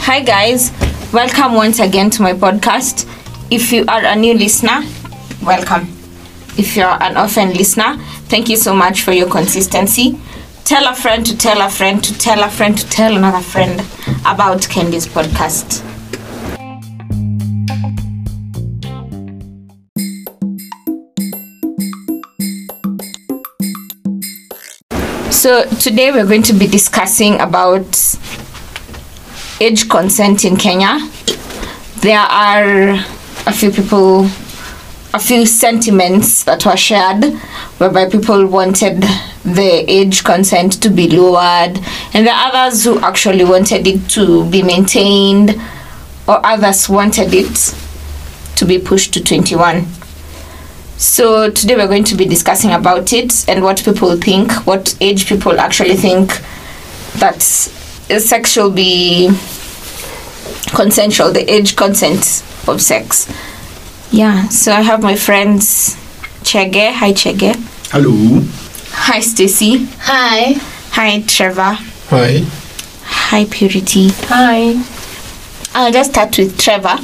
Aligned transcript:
Hi, 0.00 0.20
guys. 0.24 0.72
Welcome 1.12 1.54
once 1.54 1.78
again 1.78 2.10
to 2.10 2.22
my 2.22 2.32
podcast. 2.32 3.06
If 3.52 3.70
you 3.70 3.84
are 3.86 4.04
a 4.04 4.16
new 4.16 4.34
listener, 4.34 4.82
welcome. 5.44 5.82
If 6.58 6.74
you're 6.74 7.00
an 7.00 7.16
orphan 7.16 7.52
listener, 7.52 7.96
thank 8.26 8.48
you 8.48 8.56
so 8.56 8.74
much 8.74 9.02
for 9.02 9.12
your 9.12 9.30
consistency. 9.30 10.18
Tell 10.64 10.88
a 10.88 10.96
friend 10.96 11.24
to 11.26 11.38
tell 11.38 11.60
a 11.60 11.70
friend 11.70 12.02
to 12.02 12.18
tell 12.18 12.42
a 12.42 12.50
friend 12.50 12.76
to 12.76 12.90
tell 12.90 13.16
another 13.16 13.40
friend 13.40 13.80
about 14.26 14.68
Candy's 14.68 15.06
podcast. 15.06 15.91
So 25.42 25.64
today 25.64 26.12
we're 26.12 26.24
going 26.24 26.44
to 26.44 26.52
be 26.52 26.68
discussing 26.68 27.40
about 27.40 27.98
age 29.60 29.88
consent 29.88 30.44
in 30.44 30.56
Kenya. 30.56 31.00
There 31.96 32.16
are 32.16 32.90
a 33.48 33.52
few 33.52 33.72
people, 33.72 34.26
a 35.12 35.18
few 35.18 35.44
sentiments 35.44 36.44
that 36.44 36.64
were 36.64 36.76
shared 36.76 37.24
whereby 37.78 38.08
people 38.08 38.46
wanted 38.46 39.02
the 39.44 39.84
age 39.90 40.22
consent 40.22 40.80
to 40.80 40.88
be 40.88 41.08
lowered, 41.08 41.76
and 42.14 42.24
there 42.24 42.34
are 42.34 42.54
others 42.54 42.84
who 42.84 43.00
actually 43.00 43.44
wanted 43.44 43.84
it 43.88 44.08
to 44.10 44.48
be 44.48 44.62
maintained, 44.62 45.60
or 46.28 46.38
others 46.46 46.88
wanted 46.88 47.34
it 47.34 47.74
to 48.54 48.64
be 48.64 48.78
pushed 48.78 49.12
to 49.14 49.24
21. 49.24 49.88
So 51.02 51.50
today 51.50 51.74
we're 51.74 51.88
going 51.88 52.04
to 52.04 52.14
be 52.14 52.26
discussing 52.26 52.70
about 52.70 53.12
it 53.12 53.48
and 53.48 53.64
what 53.64 53.84
people 53.84 54.16
think, 54.16 54.52
what 54.68 54.96
age 55.00 55.26
people 55.26 55.58
actually 55.58 55.96
think 55.96 56.30
that 57.18 57.42
sex 57.42 58.52
should 58.52 58.76
be 58.76 59.28
consensual, 60.76 61.32
the 61.32 61.44
age 61.52 61.74
consent 61.74 62.44
of 62.68 62.80
sex. 62.80 63.28
Yeah, 64.12 64.46
so 64.46 64.70
I 64.70 64.82
have 64.82 65.02
my 65.02 65.16
friends 65.16 65.96
Chege. 66.44 66.92
Hi 66.92 67.12
Chege. 67.12 67.56
Hello. 67.90 68.40
Hi 68.92 69.18
Stacy. 69.18 69.86
Hi. 70.02 70.52
Hi 70.92 71.22
Trevor. 71.22 71.78
Hi. 72.10 72.44
Hi 73.02 73.44
Purity. 73.46 74.10
Hi. 74.28 74.80
I'll 75.74 75.92
just 75.92 76.12
start 76.12 76.38
with 76.38 76.56
Trevor. 76.56 76.98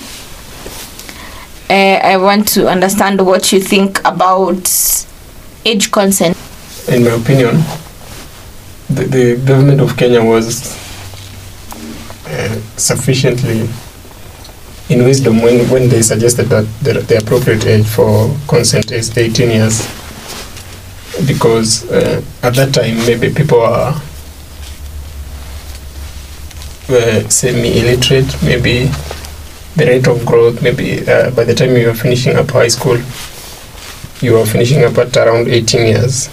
Uh, 1.70 2.00
I 2.02 2.16
want 2.16 2.48
to 2.48 2.66
understand 2.66 3.24
what 3.27 3.52
you 3.52 3.61
think 3.61 3.98
about 4.06 4.72
age 5.66 5.91
consent. 5.92 6.36
In 6.88 7.05
my 7.05 7.11
opinion, 7.11 7.56
the, 8.88 9.05
the 9.05 9.42
government 9.44 9.83
of 9.83 9.94
Kenya 9.96 10.24
was 10.24 10.74
uh, 12.27 12.61
sufficiently 12.77 13.69
in 14.89 15.05
wisdom 15.05 15.42
when, 15.42 15.69
when 15.69 15.91
they 15.91 16.00
suggested 16.00 16.44
that 16.44 16.64
the, 16.83 16.94
the 17.00 17.19
appropriate 17.19 17.66
age 17.66 17.86
for 17.86 18.34
consent 18.48 18.91
is 18.91 19.16
18 19.16 19.50
years. 19.50 19.86
Because 21.27 21.91
uh, 21.91 22.22
at 22.42 22.55
that 22.55 22.72
time, 22.72 22.96
maybe 23.06 23.33
people 23.34 23.61
are 23.61 24.00
were 26.89 27.28
semi-illiterate, 27.28 28.42
maybe 28.42 28.91
the 29.78 29.86
rate 29.86 30.08
of 30.08 30.26
growth, 30.26 30.60
maybe 30.60 31.08
uh, 31.08 31.30
by 31.30 31.44
the 31.44 31.54
time 31.54 31.76
you 31.76 31.88
are 31.88 31.94
finishing 31.94 32.36
up 32.36 32.50
high 32.50 32.68
school, 32.68 32.98
you 34.20 34.36
are 34.36 34.44
finishing 34.44 34.82
up 34.82 34.98
at 34.98 35.16
around 35.16 35.46
18 35.46 35.86
years. 35.86 36.28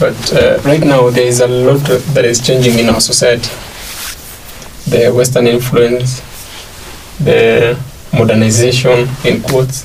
But 0.00 0.32
uh, 0.32 0.60
right 0.64 0.80
now, 0.80 1.10
there 1.10 1.26
is 1.26 1.40
a 1.40 1.46
lot 1.46 1.80
that 2.14 2.24
is 2.24 2.44
changing 2.44 2.78
in 2.78 2.88
our 2.88 3.00
society. 3.00 3.50
The 4.90 5.12
Western 5.12 5.46
influence, 5.46 6.20
the 7.18 7.78
modernization, 8.12 9.06
in 9.24 9.42
quotes, 9.42 9.84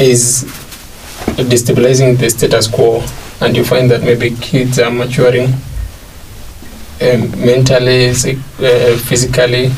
is 0.00 0.44
destabilizing 1.36 2.18
the 2.18 2.28
status 2.28 2.66
quo, 2.66 3.02
and 3.40 3.56
you 3.56 3.64
find 3.64 3.90
that 3.90 4.02
maybe 4.02 4.36
kids 4.36 4.78
are 4.78 4.90
maturing 4.90 5.54
um, 7.00 7.30
mentally, 7.40 8.08
uh, 8.10 8.98
physically, 8.98 9.70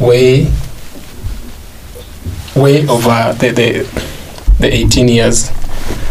way, 0.00 0.50
way 2.56 2.86
over 2.88 3.34
the, 3.38 3.50
the 3.50 4.14
the 4.58 4.72
18 4.72 5.08
years. 5.08 5.50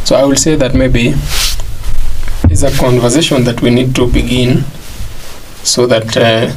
So 0.06 0.16
I 0.16 0.24
will 0.26 0.36
say 0.36 0.56
that 0.56 0.74
maybe 0.76 1.14
it's 2.52 2.64
a 2.64 2.72
conversation 2.78 3.44
that 3.46 3.62
we 3.62 3.70
need 3.70 3.96
to 3.96 4.08
begin 4.08 4.64
so 5.64 5.88
that 5.88 6.16
uh, 6.18 6.54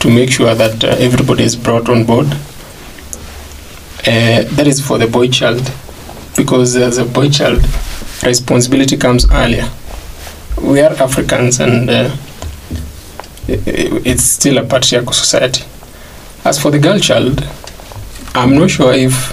to 0.00 0.10
make 0.10 0.30
sure 0.30 0.54
that 0.54 0.84
uh, 0.84 0.88
everybody 0.98 1.44
is 1.44 1.56
brought 1.56 1.88
on 1.88 2.04
board. 2.04 2.26
Uh, 4.06 4.44
that 4.56 4.66
is 4.66 4.86
for 4.86 4.98
the 4.98 5.06
boy 5.06 5.28
child 5.28 5.72
because 6.36 6.76
as 6.76 6.98
a 6.98 7.04
boy 7.04 7.28
child, 7.30 7.62
responsibility 8.22 8.96
comes 8.96 9.30
earlier. 9.30 9.68
We 10.62 10.80
are 10.80 10.92
Africans 10.92 11.58
and 11.58 11.90
uh, 11.90 12.16
it's 13.48 14.24
still 14.24 14.58
a 14.58 14.64
patriarchal 14.64 15.12
society. 15.12 15.64
As 16.44 16.58
for 16.60 16.70
the 16.70 16.78
girl 16.78 16.98
child, 16.98 17.42
I'm 18.34 18.54
not 18.58 18.68
sure 18.68 18.92
if 18.92 19.32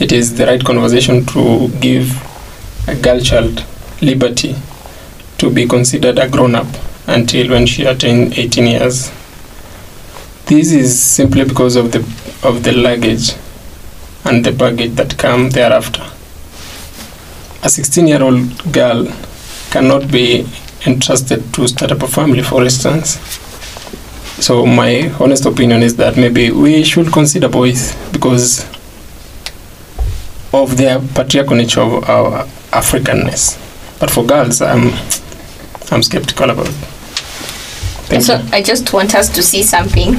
it 0.00 0.10
is 0.10 0.36
the 0.36 0.44
right 0.46 0.64
conversation 0.64 1.24
to 1.26 1.68
give 1.78 2.10
a 2.88 2.96
girl 2.96 3.20
child 3.20 3.64
liberty 4.02 4.56
to 5.38 5.50
be 5.50 5.68
considered 5.68 6.18
a 6.18 6.28
grown 6.28 6.56
up 6.56 6.66
until 7.06 7.50
when 7.50 7.64
she 7.64 7.84
attains 7.84 8.36
18 8.36 8.66
years. 8.66 9.12
This 10.46 10.72
is 10.72 11.00
simply 11.00 11.44
because 11.44 11.76
of 11.76 11.92
the 11.92 12.00
of 12.42 12.64
the 12.64 12.72
luggage 12.72 13.34
and 14.24 14.44
the 14.44 14.50
baggage 14.50 14.96
that 14.96 15.16
come 15.16 15.50
thereafter. 15.50 16.02
A 17.62 17.68
16 17.68 18.08
year 18.08 18.24
old 18.24 18.72
girl 18.72 19.06
cannot 19.70 20.10
be 20.10 20.44
entrusted 20.86 21.54
to 21.54 21.68
start 21.68 21.92
up 21.92 22.02
a 22.02 22.08
family, 22.08 22.42
for 22.42 22.64
instance. 22.64 23.45
So 24.40 24.66
my 24.66 25.10
honest 25.18 25.46
opinion 25.46 25.82
is 25.82 25.96
that 25.96 26.16
maybe 26.16 26.50
we 26.50 26.84
should 26.84 27.10
consider 27.10 27.48
boys 27.48 27.94
because 28.12 28.64
of 30.52 30.76
their 30.76 31.00
patriarchal 31.00 31.56
nature 31.56 31.80
of 31.80 32.08
our 32.08 32.44
Africanness. 32.70 33.58
But 33.98 34.10
for 34.10 34.24
girls, 34.24 34.60
I'm 34.60 34.92
I'm 35.90 36.02
skeptical 36.02 36.50
about. 36.50 36.68
Thank 38.08 38.22
so 38.22 38.36
you. 38.36 38.48
I 38.52 38.62
just 38.62 38.92
want 38.92 39.14
us 39.14 39.30
to 39.30 39.42
see 39.42 39.62
something. 39.62 40.16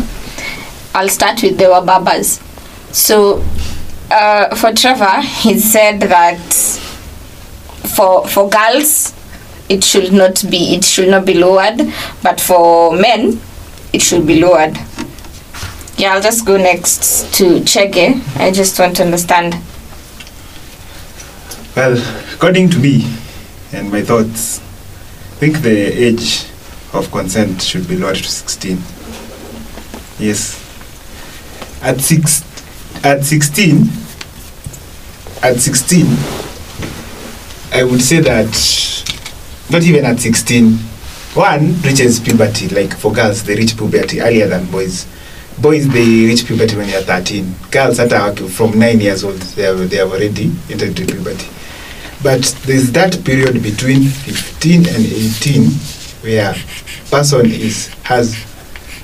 I'll 0.95 1.09
start 1.09 1.43
with 1.43 1.57
the 1.59 1.65
Wababas. 1.65 2.41
So 2.93 3.43
uh, 4.09 4.55
for 4.55 4.73
Trevor, 4.73 5.21
he 5.21 5.59
said 5.59 5.99
that 6.01 6.39
for 7.95 8.27
for 8.27 8.49
girls 8.49 9.13
it 9.69 9.83
should 9.83 10.11
not 10.11 10.43
be 10.49 10.75
it 10.75 10.83
should 10.83 11.09
not 11.09 11.25
be 11.25 11.35
lowered, 11.35 11.93
but 12.23 12.41
for 12.41 12.93
men 12.93 13.39
it 13.97 14.01
should 14.03 14.27
be 14.27 14.39
lowered. 14.39 14.77
Yeah, 15.97 16.13
I'll 16.13 16.21
just 16.21 16.45
go 16.45 16.55
next 16.55 17.33
to 17.37 17.61
Chege. 17.61 18.21
I 18.37 18.51
just 18.51 18.77
want 18.77 18.95
to 18.97 19.03
understand. 19.03 19.55
Well, 21.75 21.97
according 22.35 22.69
to 22.71 22.77
me 22.77 23.11
and 23.73 23.91
my 23.91 24.03
thoughts, 24.03 24.59
I 24.59 25.39
think 25.41 25.63
the 25.63 25.77
age 26.05 26.45
of 26.93 27.09
consent 27.11 27.63
should 27.63 27.87
be 27.87 27.97
lowered 27.97 28.17
to 28.17 28.29
16. 28.29 28.77
Yes. 30.19 30.61
At 31.81 31.99
six, 31.99 32.43
at 33.03 33.23
16, 33.23 33.81
at 35.41 35.57
16, 35.57 36.05
I 37.73 37.83
would 37.83 38.01
say 38.03 38.19
that 38.19 38.53
not 39.71 39.81
even 39.81 40.05
at 40.05 40.19
16, 40.19 40.77
one 41.37 41.79
reaches 41.83 42.19
puberty. 42.19 42.67
Like 42.67 42.97
for 42.97 43.13
girls, 43.13 43.43
they 43.43 43.55
reach 43.55 43.77
puberty 43.77 44.19
earlier 44.19 44.47
than 44.47 44.69
boys. 44.71 45.05
Boys 45.61 45.87
they 45.87 46.25
reach 46.25 46.45
puberty 46.45 46.75
when 46.75 46.87
they 46.87 46.95
are 46.95 47.01
13. 47.01 47.55
Girls 47.71 47.99
at 47.99 48.39
from 48.49 48.77
nine 48.77 48.99
years 48.99 49.23
old, 49.23 49.37
they 49.37 49.63
have, 49.63 49.89
they 49.89 49.97
have 49.97 50.11
already 50.11 50.51
entered 50.69 50.95
puberty. 50.95 51.47
But 52.23 52.43
there's 52.65 52.91
that 52.93 53.23
period 53.23 53.61
between 53.61 54.03
15 54.03 54.87
and 54.87 55.05
18 55.05 55.69
where 56.21 56.55
person 57.11 57.45
is 57.45 57.87
has 58.03 58.35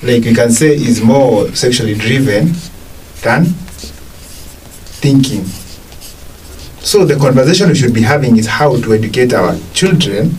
like 0.02 0.24
we 0.24 0.34
can 0.34 0.50
say 0.50 0.74
is 0.74 1.00
more 1.00 1.48
sexually 1.54 1.94
driven 1.94 2.48
than 3.22 3.44
thinking. 5.00 5.44
So 6.84 7.04
the 7.04 7.16
conversation 7.16 7.68
we 7.68 7.74
should 7.76 7.94
be 7.94 8.02
having 8.02 8.36
is 8.36 8.46
how 8.46 8.76
to 8.76 8.92
educate 8.92 9.32
our 9.32 9.56
children, 9.72 10.36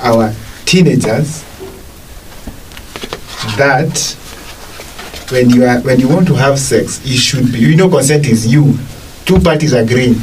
our 0.00 0.34
teenagers, 0.66 1.42
that 3.56 4.16
when 5.30 5.50
you 5.50 5.64
are 5.64 5.80
when 5.80 6.00
you 6.00 6.08
want 6.08 6.26
to 6.28 6.34
have 6.34 6.58
sex, 6.58 7.04
you 7.04 7.16
should 7.18 7.52
be 7.52 7.58
you 7.58 7.76
know 7.76 7.88
consent 7.88 8.26
is 8.26 8.46
you, 8.52 8.76
two 9.24 9.40
parties 9.40 9.72
agreeing. 9.72 10.14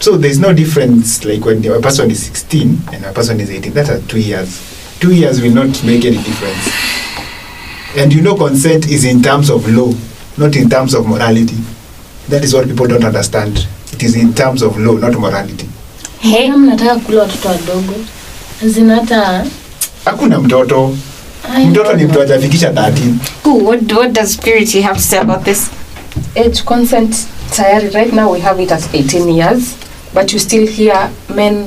So 0.00 0.16
there's 0.16 0.38
no 0.38 0.52
difference 0.52 1.24
like 1.24 1.44
when 1.44 1.64
a 1.66 1.80
person 1.80 2.10
is 2.10 2.24
16 2.26 2.78
and 2.92 3.04
a 3.04 3.12
person 3.12 3.40
is 3.40 3.50
18. 3.50 3.72
That 3.72 3.90
are 3.90 4.00
two 4.06 4.20
years. 4.20 4.78
two 5.00 5.14
years 5.14 5.40
will 5.40 5.52
not 5.54 5.68
make 5.84 6.04
any 6.04 6.16
difference 6.16 6.68
and 7.96 8.12
you 8.12 8.20
know 8.20 8.34
consent 8.34 8.86
is 8.88 9.04
in 9.04 9.22
terms 9.22 9.48
of 9.48 9.68
law 9.68 9.92
not 10.36 10.56
in 10.56 10.68
terms 10.68 10.92
of 10.94 11.06
morality 11.06 11.56
that 12.28 12.42
is 12.44 12.52
what 12.52 12.66
people 12.66 12.86
don't 12.86 13.04
understand 13.04 13.66
it 13.92 14.02
is 14.02 14.16
in 14.16 14.34
terms 14.34 14.60
of 14.62 14.76
law 14.78 14.94
not 14.94 15.12
morality 15.18 15.68
Hey, 16.20 16.48
kula 16.50 17.22
watoto 17.22 17.48
wadogo 17.48 17.94
zinata 18.66 19.46
hakuna 20.08 20.38
mtoto. 20.38 20.96
Mtoto 21.70 21.92
ni 21.92 22.04
mtu 22.04 22.22
ajafikisha 22.22 22.70
13 22.70 23.14
what, 23.44 23.92
what 23.92 24.12
does 24.12 24.36
Purity 24.36 24.80
have 24.80 24.96
to 24.96 25.02
say 25.02 25.18
about 25.18 25.44
this? 25.44 25.70
age 26.36 26.62
consent 26.64 27.16
tayari 27.56 27.88
right 27.90 28.12
now 28.12 28.32
we 28.32 28.40
have 28.40 28.62
it 28.62 28.72
as 28.72 28.88
18 28.94 29.28
years 29.28 29.76
but 30.14 30.32
you 30.32 30.38
still 30.38 30.66
hear 30.66 31.10
men 31.34 31.66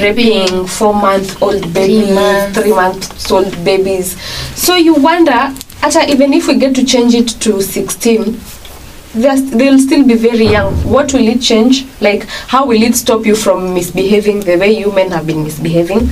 raping 0.00 0.66
four 0.66 0.94
month 0.94 1.42
old 1.42 1.72
babies 1.72 2.08
three 2.52 2.72
month 2.72 3.30
old 3.32 3.64
babies. 3.64 4.16
So 4.54 4.76
you 4.76 4.94
wonder 4.94 5.52
hata 5.80 6.10
even 6.10 6.34
if 6.34 6.48
we 6.48 6.54
get 6.54 6.74
to 6.74 6.84
change 6.84 7.14
it 7.14 7.28
to 7.40 7.62
16 7.62 8.36
they'll 9.14 9.78
still 9.78 10.04
be 10.04 10.14
very 10.14 10.46
young. 10.46 10.74
What 10.84 11.12
will 11.12 11.26
it 11.28 11.40
change? 11.40 11.84
Like 12.00 12.26
how 12.48 12.66
will 12.66 12.82
it 12.82 12.96
stop 12.96 13.26
you 13.26 13.36
from 13.36 13.74
misbehaving 13.74 14.40
the 14.40 14.56
way 14.56 14.72
you 14.78 14.92
men 14.92 15.10
have 15.10 15.26
been 15.26 15.44
misbehaving 15.44 16.10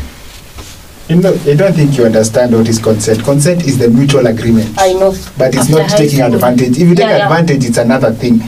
you 1.09 1.17
know 1.17 1.33
i 1.47 1.55
don't 1.55 1.73
think 1.75 1.97
you 1.97 2.05
understand 2.05 2.53
what 2.55 2.69
is 2.69 2.79
consent. 2.79 3.23
Consent 3.25 3.65
is 3.67 3.79
the 3.79 3.89
mutual 3.89 4.27
agreement. 4.27 4.75
I 4.79 4.93
know. 4.93 5.13
But 5.39 5.55
it's 5.55 5.69
After 5.71 5.79
not 5.79 5.91
taking 5.91 6.19
school. 6.21 6.35
advantage. 6.35 6.79
If 6.79 6.89
you 6.89 6.95
take 6.95 7.07
Yeah, 7.09 7.25
advantage, 7.25 7.63
yeah. 7.65 7.69
it's 7.71 7.79
another 7.79 8.13
thing. 8.13 8.41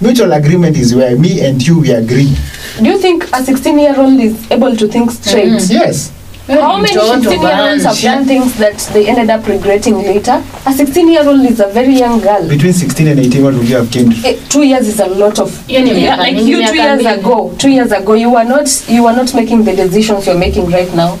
Mutual 0.00 0.32
agreement 0.32 0.76
is 0.76 0.94
where 0.94 1.16
me 1.18 1.40
and 1.46 1.60
you 1.66 1.80
we 1.80 1.90
agree. 1.92 2.34
Do 2.78 2.84
you 2.88 2.98
think 2.98 3.24
a 3.32 3.42
16 3.42 3.78
year 3.78 3.94
old 3.98 4.18
is 4.20 4.50
able 4.50 4.76
to 4.76 4.88
think 4.88 5.10
straight? 5.10 5.48
Mm. 5.48 5.70
yes. 5.70 6.12
How 6.48 6.76
many 6.76 6.94
16 6.94 7.40
year 7.42 7.58
olds 7.60 7.82
have 7.84 7.98
done 7.98 8.24
things 8.24 8.56
that 8.58 8.78
they 8.94 9.08
ended 9.08 9.30
up 9.30 9.46
regretting 9.48 9.96
later? 9.96 10.42
A 10.64 10.72
16 10.72 11.08
year 11.08 11.26
old 11.28 11.40
is 11.40 11.58
a 11.60 11.66
very 11.68 11.94
young 11.94 12.20
girl. 12.20 12.48
between 12.48 12.72
16 12.72 13.08
and 13.08 13.18
18 13.20 13.42
what 13.42 13.54
would 13.54 13.68
you 13.68 13.76
have 13.76 13.90
gained? 13.90 14.14
Eh, 14.24 14.38
two 14.48 14.62
years 14.62 14.86
is 14.88 15.00
a 15.00 15.06
lot 15.06 15.38
of 15.40 15.50
Yeah, 15.68 15.80
yeah, 15.80 16.16
like 16.16 16.36
you 16.36 16.64
two 16.66 16.76
years 16.76 17.04
ago 17.04 17.52
two 17.58 17.70
years 17.70 17.90
ago 17.92 18.14
you 18.14 18.30
were 18.30 18.44
not 18.44 18.68
you 18.88 19.02
were 19.04 19.12
not 19.12 19.34
making 19.34 19.64
the 19.64 19.74
decisions 19.74 20.26
you're 20.26 20.38
making 20.38 20.70
right 20.70 20.92
now 20.94 21.18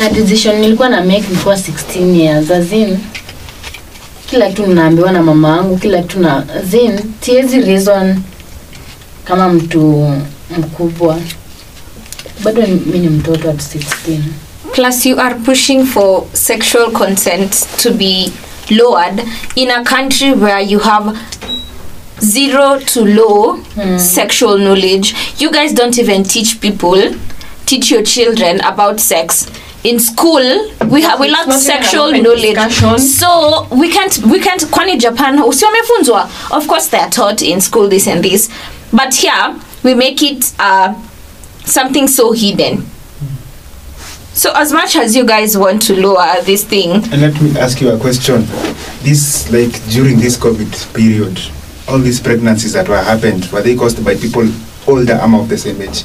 na 0.00 0.08
decision 0.10 0.56
nilikuwa 0.60 0.88
na 0.88 1.00
make 1.00 1.20
before 1.30 1.56
16 1.56 2.16
years 2.16 2.50
azin 2.50 2.98
kila 4.30 4.48
kitu 4.48 4.66
naambiwa 4.66 5.12
na 5.12 5.22
mama 5.22 5.48
wangu 5.56 5.78
kila 5.78 6.02
kitu 6.02 6.20
na 6.20 6.46
zin 6.70 7.00
siwezi 7.20 7.60
reason 7.60 8.20
kama 9.24 9.48
mtu 9.48 10.12
mkubwa 10.58 11.18
bado 12.44 12.62
mi 12.86 12.98
ni 12.98 13.08
mtoto 13.08 13.50
at 13.50 13.56
16 13.56 14.18
Plus, 14.72 15.06
you 15.06 15.20
are 15.20 15.34
pushing 15.34 15.84
for 15.84 16.24
sexual 16.32 16.92
consent 16.92 17.66
to 17.82 17.90
be 17.90 18.30
lowered 18.70 19.22
in 19.56 19.70
a 19.70 19.82
country 19.82 20.32
where 20.32 20.60
you 20.60 20.78
have 20.78 21.18
zero 22.20 22.78
to 22.78 23.04
low 23.04 23.58
sexual 23.98 24.58
knowledge. 24.58 25.14
You 25.38 25.50
guys 25.50 25.72
don't 25.74 25.98
even 25.98 26.22
teach 26.22 26.60
people, 26.60 27.14
teach 27.66 27.90
your 27.90 28.02
children 28.04 28.60
about 28.60 29.00
sex. 29.00 29.46
In 29.84 30.00
school, 30.00 30.42
we 30.90 31.02
ha, 31.02 31.16
we 31.20 31.28
lack 31.30 31.50
sexual 31.52 32.10
knowledge, 32.10 32.72
so 32.98 33.66
we 33.70 33.90
can't 33.90 34.18
we 34.24 34.40
can't. 34.40 34.60
Kwani 34.62 34.98
Japan, 34.98 35.38
si 35.52 35.64
wamefunzwa? 35.64 36.50
Of 36.50 36.66
course, 36.66 36.88
they 36.88 36.98
are 36.98 37.10
taught 37.10 37.42
in 37.42 37.60
school 37.60 37.88
this 37.88 38.08
and 38.08 38.24
this, 38.24 38.50
but 38.92 39.14
here 39.14 39.56
we 39.84 39.94
make 39.94 40.20
it 40.22 40.52
uh, 40.58 40.94
something 41.64 42.08
so 42.08 42.32
hidden. 42.32 42.84
So 44.32 44.52
as 44.54 44.72
much 44.72 44.96
as 44.96 45.16
you 45.16 45.24
guys 45.24 45.56
want 45.56 45.82
to 45.82 45.94
lower 46.00 46.40
this 46.42 46.64
thing, 46.64 46.90
and 47.12 47.20
let 47.20 47.40
me 47.40 47.56
ask 47.58 47.80
you 47.80 47.90
a 47.90 47.98
question 47.98 48.42
this 49.02 49.50
like 49.52 49.72
during 49.90 50.18
this 50.18 50.36
covid 50.36 50.94
period 50.94 51.40
all 51.88 51.98
these 51.98 52.20
pregnancies 52.20 52.72
that 52.72 52.88
were 52.88 53.00
happened 53.00 53.46
were 53.52 53.62
they 53.62 53.74
caused 53.74 54.04
by 54.04 54.14
people 54.14 54.46
older 54.86 55.14
am 55.14 55.34
of 55.34 55.48
the 55.48 55.56
same 55.56 55.80
age 55.82 56.04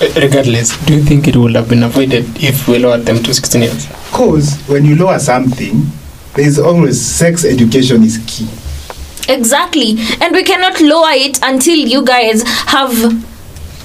Regardless, 0.00 0.82
do 0.86 0.94
you 0.94 1.02
think 1.02 1.28
it 1.28 1.36
would 1.36 1.54
have 1.54 1.68
been 1.68 1.82
avoided 1.82 2.24
if 2.42 2.66
we 2.66 2.78
lowered 2.78 3.02
them 3.04 3.22
to 3.22 3.34
16 3.34 3.60
years? 3.62 3.86
Because 3.86 4.56
when 4.66 4.86
you 4.86 4.96
lower 4.96 5.18
something, 5.18 5.82
there 6.34 6.46
is 6.46 6.58
always 6.58 6.98
sex 7.00 7.44
education 7.44 8.02
is 8.02 8.16
key. 8.26 8.48
exactly, 9.32 9.96
and 10.22 10.34
we 10.34 10.42
cannot 10.42 10.80
lower 10.80 11.10
it 11.12 11.38
until 11.42 11.76
you 11.76 12.04
guys 12.04 12.42
have. 12.68 12.92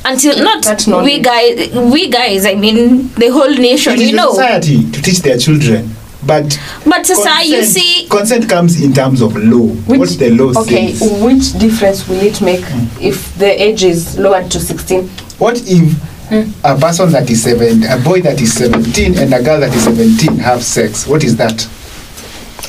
Until 0.07 0.37
not 0.43 0.63
That 0.63 0.85
we 0.85 0.91
knowledge. 0.91 1.23
guys, 1.23 1.73
we 1.91 2.09
guys. 2.11 2.45
I 2.45 2.53
mean 2.53 3.07
the 3.15 3.29
whole 3.31 3.49
nation. 3.49 3.93
It 3.93 4.01
is 4.01 4.09
You 4.11 4.15
know, 4.15 4.29
society 4.33 4.91
to 4.91 5.01
teach 5.01 5.19
their 5.21 5.35
children, 5.37 5.89
but 6.25 6.59
but 6.85 7.07
Sasa, 7.07 7.43
you 7.43 7.63
see, 7.63 8.07
consent 8.07 8.47
comes 8.47 8.79
in 8.81 8.93
terms 8.93 9.21
of 9.21 9.35
law. 9.35 9.65
what 9.87 10.09
the 10.19 10.29
law 10.29 10.53
okay 10.61 10.93
says. 10.93 11.21
which 11.23 11.53
difference 11.59 12.07
will 12.07 12.21
it 12.21 12.39
make 12.39 12.63
hmm. 12.63 12.85
if 13.03 13.35
the 13.39 13.49
age 13.61 13.83
is 13.83 14.17
lowered 14.19 14.51
to 14.51 14.59
16 14.59 15.09
What 15.37 15.61
if 15.67 16.63
a 16.63 16.77
person 16.77 17.11
that 17.11 17.29
is 17.29 17.43
seven, 17.43 17.83
a 17.83 17.97
boy 17.97 18.21
that 18.21 18.39
is 18.41 18.53
17 18.53 19.17
and 19.17 19.33
a 19.33 19.43
girl 19.43 19.59
that 19.59 19.73
is 19.73 19.83
17 19.83 20.37
have 20.37 20.63
sex? 20.63 21.05
What 21.05 21.23
is 21.23 21.35
that? 21.37 21.67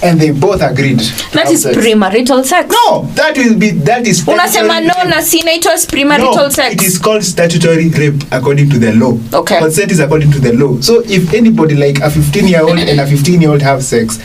And 0.02 0.20
they 0.20 0.30
both 0.30 0.60
agreed. 0.60 0.98
that 1.32 1.48
is 1.50 1.62
sex. 1.62 1.76
premarital 1.76 2.44
sex. 2.44 2.68
No, 2.70 3.02
that 3.14 3.36
will 3.36 3.58
be 3.58 3.70
that 3.70 4.06
is. 4.06 4.22
Unasema 4.26 4.80
no 4.80 5.08
na 5.08 5.22
si 5.22 5.38
inaitwa 5.38 5.72
premarital 5.88 6.36
no, 6.36 6.48
sex. 6.50 6.74
it 6.74 6.82
is 6.82 6.98
called 6.98 7.22
statutory 7.24 7.88
rape 7.88 8.22
according 8.30 8.68
to 8.68 8.78
the 8.78 8.92
law. 8.92 9.16
Okay. 9.32 9.58
Consent 9.58 9.92
is 9.92 10.00
according 10.00 10.32
to 10.32 10.40
the 10.40 10.52
law. 10.52 10.78
So 10.80 11.02
if 11.06 11.32
anybody 11.32 11.76
like 11.76 12.00
a 12.00 12.10
15 12.10 12.48
year 12.48 12.62
old 12.62 12.78
and 12.78 13.00
a 13.00 13.06
15 13.06 13.40
year 13.40 13.50
old 13.50 13.62
have 13.62 13.82
sex, 13.82 14.18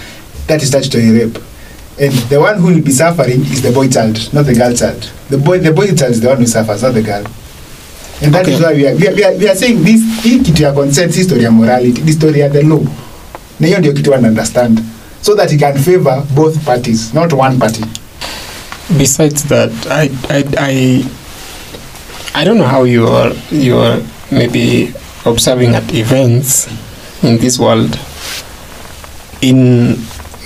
that 0.48 0.62
is 0.62 0.70
statutory 0.70 1.12
rape. 1.12 1.38
And 2.00 2.14
the 2.30 2.40
one 2.40 2.58
who 2.58 2.74
will 2.74 2.82
be 2.82 2.92
suffering 2.92 3.42
is 3.42 3.62
the 3.62 3.72
boy 3.72 3.88
child, 3.88 4.34
not 4.34 4.46
the 4.48 4.56
girl 4.56 4.74
child. 4.76 5.04
The 5.30 5.38
boy, 5.38 5.60
the 5.60 5.72
boy 5.72 5.88
child 5.96 6.12
is 6.12 6.22
the 6.22 6.30
one 6.30 6.38
who 6.38 6.48
suffers, 6.48 6.82
not 6.82 6.96
the 6.96 7.04
girl. 7.04 7.24
And 8.22 8.34
that 8.34 8.48
is 8.48 8.62
why 8.62 8.74
we 8.74 8.88
are, 8.88 8.96
we 8.96 9.08
are, 9.08 9.14
we 9.16 9.24
are, 9.24 9.34
we 9.34 9.50
are 9.50 9.56
saying 9.56 9.84
this 9.84 10.02
hii 10.24 10.40
kitu 10.40 10.64
ya 10.64 10.72
consent 10.74 11.14
si 11.14 11.24
story 11.24 11.44
ya 11.44 11.52
morality, 11.52 12.02
ni 12.02 12.14
story 12.14 12.40
ya 12.40 12.50
the 12.50 12.62
law. 12.64 12.82
Na 13.60 13.68
hiyo 13.68 13.80
ndio 13.80 13.94
kitu 13.94 14.12
wana 14.12 14.28
understand. 14.28 14.80
So 15.22 15.36
that 15.36 15.52
it 15.52 15.60
can 15.60 15.78
favor 15.78 16.24
both 16.36 16.58
parties, 16.66 17.14
not 17.14 17.34
one 17.34 17.58
party. 17.58 17.84
Besides 18.98 19.44
that, 19.44 19.72
I, 19.90 20.10
I, 20.30 20.44
I, 20.58 21.06
I 22.36 22.46
don't 22.46 22.58
know 22.58 22.68
how 22.68 22.84
you 22.86 23.08
are 23.08 23.34
you 23.52 23.80
are 23.80 24.02
maybe 24.32 24.94
observing 25.26 25.76
at 25.76 25.94
events 25.94 26.68
in 27.24 27.38
this 27.38 27.60
world. 27.60 27.98
In 29.42 29.96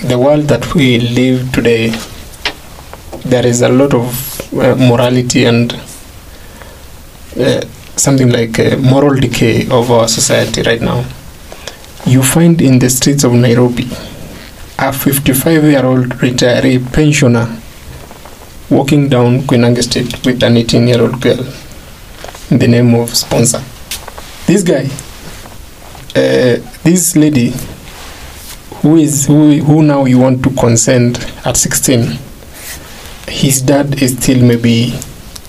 the 0.08 0.18
world 0.18 0.48
that 0.48 0.74
we 0.74 0.98
live 0.98 1.52
today, 1.52 1.92
there 3.24 3.46
is 3.46 3.62
a 3.62 3.68
lot 3.68 3.94
of 3.94 4.52
uh, 4.54 4.74
morality 4.76 5.44
and 5.44 5.72
uh, 7.38 7.60
something 7.96 8.30
like 8.30 8.58
a 8.58 8.76
moral 8.76 9.14
decay 9.14 9.68
of 9.70 9.90
our 9.90 10.08
society 10.08 10.62
right 10.62 10.80
now. 10.80 11.04
You 12.06 12.22
find 12.22 12.60
in 12.60 12.78
the 12.78 12.90
streets 12.90 13.24
of 13.24 13.32
Nairobi 13.32 13.88
a 14.78 14.92
55 14.92 15.64
year 15.64 15.84
old 15.84 16.06
retiree 16.20 16.78
pensioner 16.92 17.48
walking 18.70 19.08
down 19.08 19.40
Koinange 19.40 19.82
Street 19.82 20.24
with 20.26 20.42
an 20.42 20.56
18 20.56 20.86
year 20.86 21.00
old 21.00 21.20
girl 21.20 21.40
in 22.50 22.58
the 22.58 22.68
name 22.68 22.94
of 22.94 23.14
sponsor. 23.16 23.62
This 24.46 24.62
guy, 24.62 24.84
uh, 26.14 26.60
this 26.82 27.16
lady, 27.16 27.52
who 28.82 28.96
is 28.96 29.26
who, 29.26 29.56
who 29.62 29.82
now 29.82 30.04
you 30.04 30.18
want 30.18 30.42
to 30.44 30.50
consent 30.50 31.18
at 31.46 31.56
16, 31.56 32.18
his 33.28 33.62
dad 33.62 34.00
is 34.00 34.16
still 34.16 34.42
maybe 34.46 34.94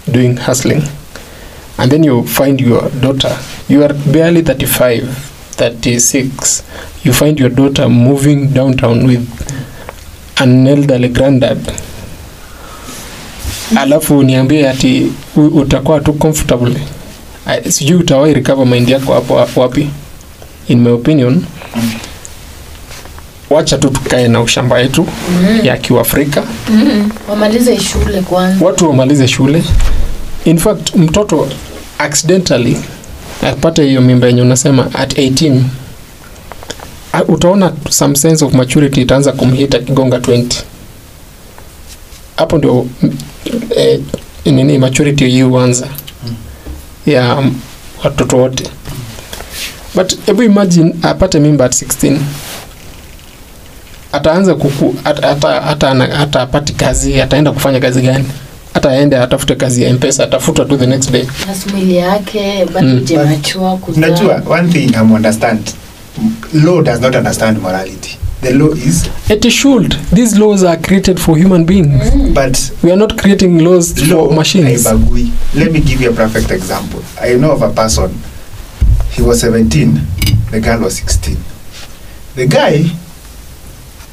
doing 0.09 0.37
hustling, 0.37 0.81
and 1.77 1.91
then 1.91 2.03
you 2.03 2.23
find 2.23 2.61
your 2.61 2.89
daughter. 3.01 3.37
You 3.69 3.83
are 3.83 3.93
barely 3.93 4.41
35, 4.41 5.07
36. 5.57 6.63
You 7.03 7.13
find 7.13 7.39
your 7.39 7.49
daughter 7.49 7.89
moving 7.89 8.47
downtown 8.53 9.05
with 9.07 9.27
an 10.41 10.67
elderly 10.67 11.09
granddad. 11.09 11.59
Alafu 13.75 14.23
niambie 14.23 14.69
ati 14.69 15.07
utakuwa 15.35 15.99
tu 15.99 16.13
comfortable. 16.13 16.73
Sijui 17.69 17.97
utawai 17.97 18.33
recover 18.33 18.65
mind 18.67 18.89
yako 18.89 19.13
hapo 19.13 19.59
wapi? 19.61 19.87
In 20.67 20.79
my 20.81 20.91
opinion 20.91 21.43
wacha 23.49 23.77
tu 23.77 23.89
tukae 23.89 24.27
na 24.27 24.41
ushamba 24.41 24.79
yetu 24.79 25.07
ya 25.63 25.77
kiuafrika 25.77 26.43
wamalize 27.29 27.79
shule 27.79 28.21
kwanza. 28.21 28.65
Watu 28.65 28.89
wamalize 28.89 29.27
shule. 29.27 29.63
In 30.45 30.57
fact 30.57 30.95
mtoto 30.95 31.47
accidentally 31.99 32.77
apate 33.49 33.83
hiyo 33.83 34.01
mimba 34.01 34.27
yenye 34.27 34.41
unasema 34.41 34.93
at 34.93 35.17
18 35.17 35.61
utaona 37.27 37.71
some 37.89 38.15
sense 38.15 38.45
of 38.45 38.53
maturity 38.53 39.01
itaanza 39.01 39.31
kumhita 39.31 39.79
kigonga 39.79 40.17
20 40.17 40.45
hapo 42.35 42.57
ndio 42.57 42.85
mm, 43.01 43.11
eh, 43.75 43.99
nini 44.45 44.77
maturity 44.77 45.25
hii 45.29 45.41
huanza 45.41 45.87
ya 47.05 47.35
mm, 47.35 47.55
watoto 48.03 48.37
wote. 48.37 48.63
But 49.95 50.25
hebu 50.25 50.43
imagine 50.43 50.95
apate 51.01 51.39
mimba 51.39 51.65
at 51.65 51.73
16 51.81 52.17
ataanza 54.11 54.55
kuku 54.55 54.95
hata 55.03 55.27
hata 55.61 55.93
hata 56.17 56.41
apati 56.41 56.73
kazi 56.73 57.21
ataenda 57.21 57.51
kufanya 57.51 57.79
kazi 57.79 58.01
gani 58.01 58.25
hata 58.77 58.89
aende 58.89 59.17
atafute 59.17 59.55
kazi 59.55 59.83
ya 59.83 59.93
mpesa 59.93 60.23
atafutwa 60.23 60.65
tu 60.65 60.77
the 60.77 60.85
next 60.87 61.11
day 61.11 61.23
Plus 61.23 61.89
yake 61.89 62.65
bado 62.73 62.87
Mm. 62.87 63.77
kuzaa. 63.81 63.97
Unajua, 64.07 64.41
one 64.49 64.67
thing 64.71 64.85
I'm 64.95 65.11
understand. 65.11 65.59
Law 66.53 66.81
does 66.81 67.01
not 67.01 67.15
understand 67.15 67.61
morality. 67.61 68.17
The 68.41 68.53
law 68.53 68.69
is, 68.87 69.03
it 69.29 69.49
should 69.49 69.95
these 70.13 70.39
laws 70.39 70.63
are 70.63 70.77
created 70.81 71.17
for 71.19 71.37
human 71.39 71.65
beings 71.65 72.03
but 72.33 72.57
we 72.83 72.91
are 72.91 72.99
not 72.99 73.15
creating 73.21 73.61
laws 73.61 73.97
law 73.97 74.27
for 74.27 74.35
machines 74.35 74.65
haibagui. 74.85 75.29
Let 75.55 75.71
me 75.71 75.79
give 75.79 76.03
you 76.03 76.11
a 76.11 76.13
perfect 76.13 76.51
example. 76.51 76.99
I 77.21 77.33
know 77.33 77.51
of 77.51 77.61
a 77.63 77.69
person. 77.69 78.09
He 79.15 79.21
was 79.23 79.39
17. 79.39 79.99
The 80.51 80.59
girl 80.59 80.79
was 80.83 80.95
16. 80.97 81.37
The 82.35 82.45
guy, 82.45 82.85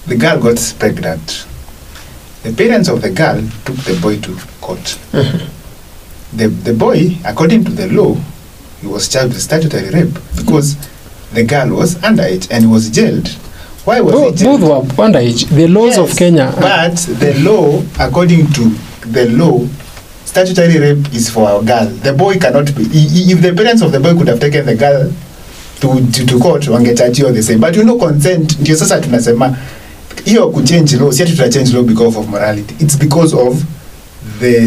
the 0.08 0.16
girl 0.16 0.38
got 0.38 0.60
pregnant. 0.78 1.46
The 2.44 2.52
parents 2.52 2.88
of 2.88 3.00
the 3.00 3.10
girl 3.10 3.40
took 3.64 3.76
the 3.84 3.98
boy 4.02 4.20
to 4.20 4.36
court. 4.60 4.98
The, 6.36 6.48
the 6.48 6.74
boy, 6.74 7.16
according 7.24 7.64
to 7.64 7.70
the 7.72 7.86
law, 7.88 8.14
he 8.80 8.86
was 8.86 9.08
charged 9.08 9.32
with 9.34 9.42
statutory 9.42 9.88
rape 9.90 10.14
because 10.36 10.76
the 11.32 11.42
girl 11.44 11.70
was 11.76 11.94
underage 11.96 12.48
and 12.50 12.64
he 12.64 12.70
was 12.70 12.90
jailed. 12.90 13.28
Why 13.84 14.00
was 14.00 14.12
both, 14.14 14.38
he 14.38 14.44
jailed? 14.44 14.60
both 14.60 14.96
were 14.98 15.04
underage 15.06 15.48
the 15.48 15.68
laws 15.68 15.96
of 15.98 16.14
kenya 16.16 16.44
are- 16.44 16.60
But 16.60 16.96
the 17.18 17.34
law, 17.40 17.82
according 17.98 18.48
to 18.52 18.68
the 19.06 19.28
law, 19.30 19.66
statutory 20.26 20.78
rape 20.78 21.14
is 21.14 21.30
for 21.30 21.48
a 21.48 21.64
girl. 21.64 21.86
The 21.86 22.12
boy 22.12 22.36
cannot 22.38 22.74
be. 22.76 22.82
If 22.92 23.40
the 23.40 23.52
parents 23.54 23.82
of 23.82 23.92
the 23.92 24.00
boy 24.00 24.14
could 24.18 24.28
have 24.28 24.40
taken 24.40 24.66
the 24.66 24.74
girl 24.76 25.12
to, 25.80 26.12
to, 26.12 26.26
to 26.26 26.38
court, 26.38 26.62
wangechajiwa 26.68 27.32
the 27.32 27.42
same. 27.42 27.60
But 27.60 27.76
you 27.76 27.84
know, 27.84 27.96
consent, 27.98 28.58
ndio 28.60 28.76
sasa 28.76 29.00
tunasema 29.00 29.56
hiyo 30.24 30.48
kuchange 30.48 30.96
law, 30.96 31.12
si 31.12 31.22
ati 31.22 31.32
tuna 31.32 31.48
change 31.48 31.72
law 31.72 31.82
because 31.82 32.18
of 32.18 32.28
morality. 32.28 32.74
It's 32.80 32.98
because 32.98 33.36
of 33.36 33.56
the 34.40 34.60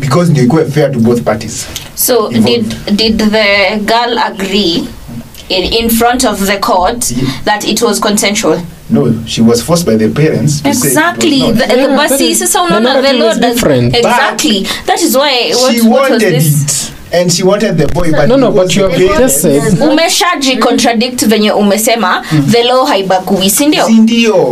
because 0.00 0.30
ndio 0.30 0.44
ikuwe 0.44 0.64
fair 0.64 0.92
to 0.92 0.98
both 0.98 1.22
parties. 1.22 1.66
So 1.94 2.28
Involved. 2.28 2.86
did 2.86 2.96
did 2.96 3.18
the 3.18 3.78
girl 3.84 4.18
agree 4.18 4.88
in, 5.48 5.72
in 5.72 5.90
front 5.90 6.24
of 6.24 6.46
the 6.46 6.56
court 6.58 7.10
yeah. 7.10 7.28
that 7.44 7.64
it 7.64 7.82
was 7.82 8.00
consensual? 8.00 8.60
No, 8.90 9.14
she 9.26 9.40
was 9.40 9.62
forced 9.62 9.86
by 9.86 9.96
the 9.96 10.08
parents 10.08 10.60
to 10.60 10.64
say 10.64 10.70
it 10.70 10.74
was 10.74 10.84
Exactly. 10.86 11.38
not. 11.38 11.48
The, 11.54 11.66
the 11.66 11.76
Yeah, 11.76 11.86
the 11.86 12.58
unaona 12.58 12.94
the 12.94 13.02
narrative 13.02 13.20
law 13.20 13.34
does 13.34 13.94
exactly 13.94 14.60
but 14.62 14.86
That 14.86 15.02
is 15.02 15.16
why 15.16 15.52
what, 15.54 15.74
she 15.74 15.80
what 15.88 16.10
was 16.10 16.20
this? 16.20 16.62
it 16.62 16.81
and 17.12 17.30
she 17.32 17.42
wanted 17.42 17.76
the 17.78 17.86
boy 17.86 18.10
but 18.10 18.26
No, 18.28 18.36
no, 18.36 18.50
but 18.50 18.74
you 18.76 18.88
have 18.88 19.18
just 19.18 19.40
said- 19.42 19.82
umeshaji 19.90 20.56
contradict 20.56 21.26
venye 21.26 21.52
umesema 21.52 22.22
the 22.50 22.62
law 22.62 22.84
haibagui 22.86 23.50
si 23.50 23.66
ndio? 23.66 23.86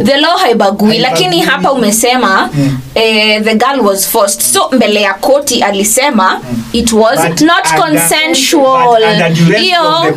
The 0.04 0.16
law 0.16 0.36
haibagui 0.38 0.98
lakini 0.98 1.40
hapa 1.40 1.72
umesema 1.72 2.48
Mm. 2.54 2.78
eh, 2.94 3.42
the 3.44 3.54
girl 3.54 3.80
was 3.80 4.08
forced. 4.08 4.40
So 4.42 4.68
mbele 4.72 5.00
ya 5.02 5.14
koti 5.14 5.62
alisema 5.62 6.40
it 6.72 6.92
was 6.92 7.20
But 7.28 7.40
not 7.40 7.66
under- 7.66 7.80
consensual. 7.80 8.98
Hiyo- 9.60 10.14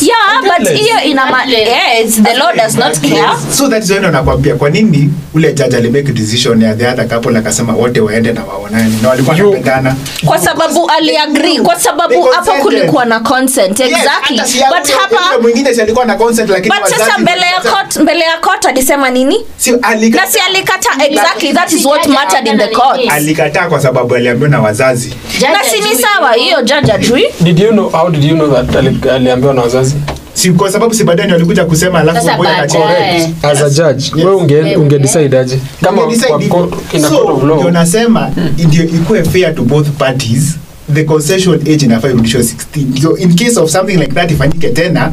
yeah 0.00 0.58
but 0.58 0.68
hiyo 0.68 1.02
ina 1.04 1.22
yes 1.46 2.22
the 2.22 2.34
law 2.34 2.52
does 2.56 2.74
not 2.76 2.98
care. 3.00 3.36
so 3.52 3.68
that's 3.68 3.90
why 3.90 3.98
nakwambia 4.00 4.54
kwa 4.54 4.70
nini 4.70 5.10
ule 5.34 5.52
judge 5.52 5.76
alimake 5.76 6.12
decision 6.12 6.62
ya 6.62 6.74
the 6.74 6.88
other 6.88 7.08
couple 7.08 7.38
akasema 7.38 7.72
wote 7.74 8.00
waende 8.00 8.32
na 8.32 8.44
waonane. 8.44 8.92
Na 9.02 9.08
walikuwa 9.08 9.36
wanapendana. 9.36 9.96
Kwa 10.24 10.38
sababu 10.38 10.90
aliagree 10.90 11.58
kwa 11.58 11.80
sababu 11.82 12.22
hapo 12.22 12.52
kulikuwa 12.52 13.04
na 13.04 13.20
consent 13.20 13.80
exactly. 13.80 14.36
yes, 14.38 14.56
but 14.78 14.90
hapa 14.92 15.38
mwingine 15.42 15.74
si 15.74 15.80
alikuwa 15.80 16.04
na 16.04 16.14
consent 16.16 16.50
lakini 16.50 16.74
but 16.80 16.88
sasa 16.98 17.18
mbele 17.18 17.40
ya 17.46 17.60
court 17.70 17.96
mbele 17.96 18.20
ya 18.24 18.36
court 18.38 18.66
alisema 18.66 19.10
nini? 19.10 19.36
Si 19.56 19.74
alikata. 19.82 20.24
Na 20.24 20.30
si 20.30 20.38
alikata 20.38 21.04
exactly. 21.06 21.52
That 21.52 21.72
is 21.72 21.84
what 21.86 22.06
mattered 22.06 22.46
in 22.48 22.58
the 22.58 22.68
court. 22.68 23.00
alikataa 23.10 23.66
kwa 23.68 23.80
sababu 23.80 24.14
aliambiwa 24.14 24.50
na 24.50 24.60
wazazi. 24.60 25.14
Na 25.52 25.64
si 25.64 25.80
ni 25.80 25.94
sawa 26.02 26.32
hiyo. 26.32 26.62
judge 26.62 26.92
ajui. 26.92 27.24
Did 27.40 27.58
you 27.58 27.70
know 27.70 27.88
how 27.90 28.10
did 28.10 28.24
you 28.24 28.34
know 28.36 28.48
that 28.54 28.76
aliambiwa 29.12 29.54
na 29.54 29.62
wazazi? 29.62 29.94
Si 30.34 30.50
kwa 30.52 30.72
sababu 30.72 30.94
si 30.94 31.04
baadaye 31.04 31.32
walikuja 31.32 31.64
kusema 31.64 32.00
alafu 32.00 32.26
mmoja 32.26 32.66
boy 32.66 33.50
as 33.52 33.62
a 33.62 33.70
judge 33.70 34.04
Yes. 34.04 34.14
wewe 34.14 34.34
unge 34.34 34.54
Yeah. 34.54 34.80
unge 34.80 34.98
decide 34.98 35.38
aje? 35.38 35.58
Kama 35.84 36.02
Unge 36.02 36.14
decide 36.16 36.28
kwa 36.48 36.58
court- 36.60 36.74
in 36.92 37.04
a 37.04 37.08
court 37.08 37.30
of 37.30 37.42
law. 37.44 37.56
ndio 37.58 37.70
nasema 37.70 38.30
ndio 38.58 38.84
ikuwe 38.84 39.24
fair 39.24 39.54
to 39.54 39.62
both 39.62 39.88
parties 39.88 40.56
the 40.94 41.04
concession 41.04 41.54
age 41.66 41.84
inafaa 41.84 42.08
irudishwe 42.08 42.40
16 42.42 43.02
so 43.02 43.16
in 43.16 43.34
case 43.36 43.60
of 43.60 43.70
something 43.70 43.96
like 43.96 44.12
that 44.12 44.30
ifanyike 44.30 44.68
tena 44.68 45.12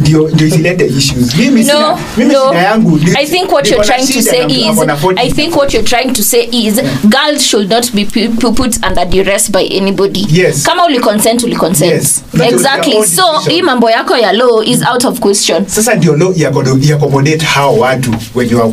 ndio 0.00 0.28
ndio 0.28 0.46
isilete 0.46 0.86
issues. 0.86 1.34
Mimi 1.34 1.64
sina 1.64 1.98
mimi 2.16 2.32
no. 2.34 2.40
shida 2.48 2.62
yangu 2.62 3.00
i 3.18 3.26
think 3.26 3.52
what 3.52 3.70
you're 3.70 3.84
trying 3.86 4.06
to 4.12 4.22
say 4.22 4.46
is 4.46 4.66
ako 4.68 4.84
na 4.84 4.94
40. 4.96 5.20
i 5.20 5.30
think 5.32 5.56
what 5.56 5.74
you're 5.74 5.88
trying 5.88 6.12
to 6.12 6.22
say 6.22 6.48
is 6.52 6.74
girls 7.04 7.42
should 7.42 7.70
not 7.70 7.92
be 7.92 8.04
pu- 8.04 8.28
pu- 8.40 8.52
put 8.52 8.76
under 8.86 9.04
duress 9.06 9.50
by 9.50 9.62
anybody. 9.76 10.26
Yes. 10.30 10.62
kama 10.62 10.84
uli 10.86 10.98
consent 10.98 11.42
uli 11.44 11.56
consent. 11.56 11.92
Yes. 11.92 12.22
That 12.34 12.52
exactly. 12.52 13.06
so 13.06 13.22
hii 13.48 13.62
mambo 13.62 13.90
yako 13.90 14.16
ya 14.16 14.32
law 14.32 14.62
is 14.64 14.82
out 14.92 15.04
of 15.04 15.18
question. 15.20 15.66
Sasa 15.66 15.94
ndio 15.94 16.16
law 16.16 16.32
iakodo- 16.32 16.94
accommodate 16.94 17.44
hao 17.44 17.78
watu 17.78 18.10
when 18.34 18.50
you 18.50 18.62
are 18.62 18.70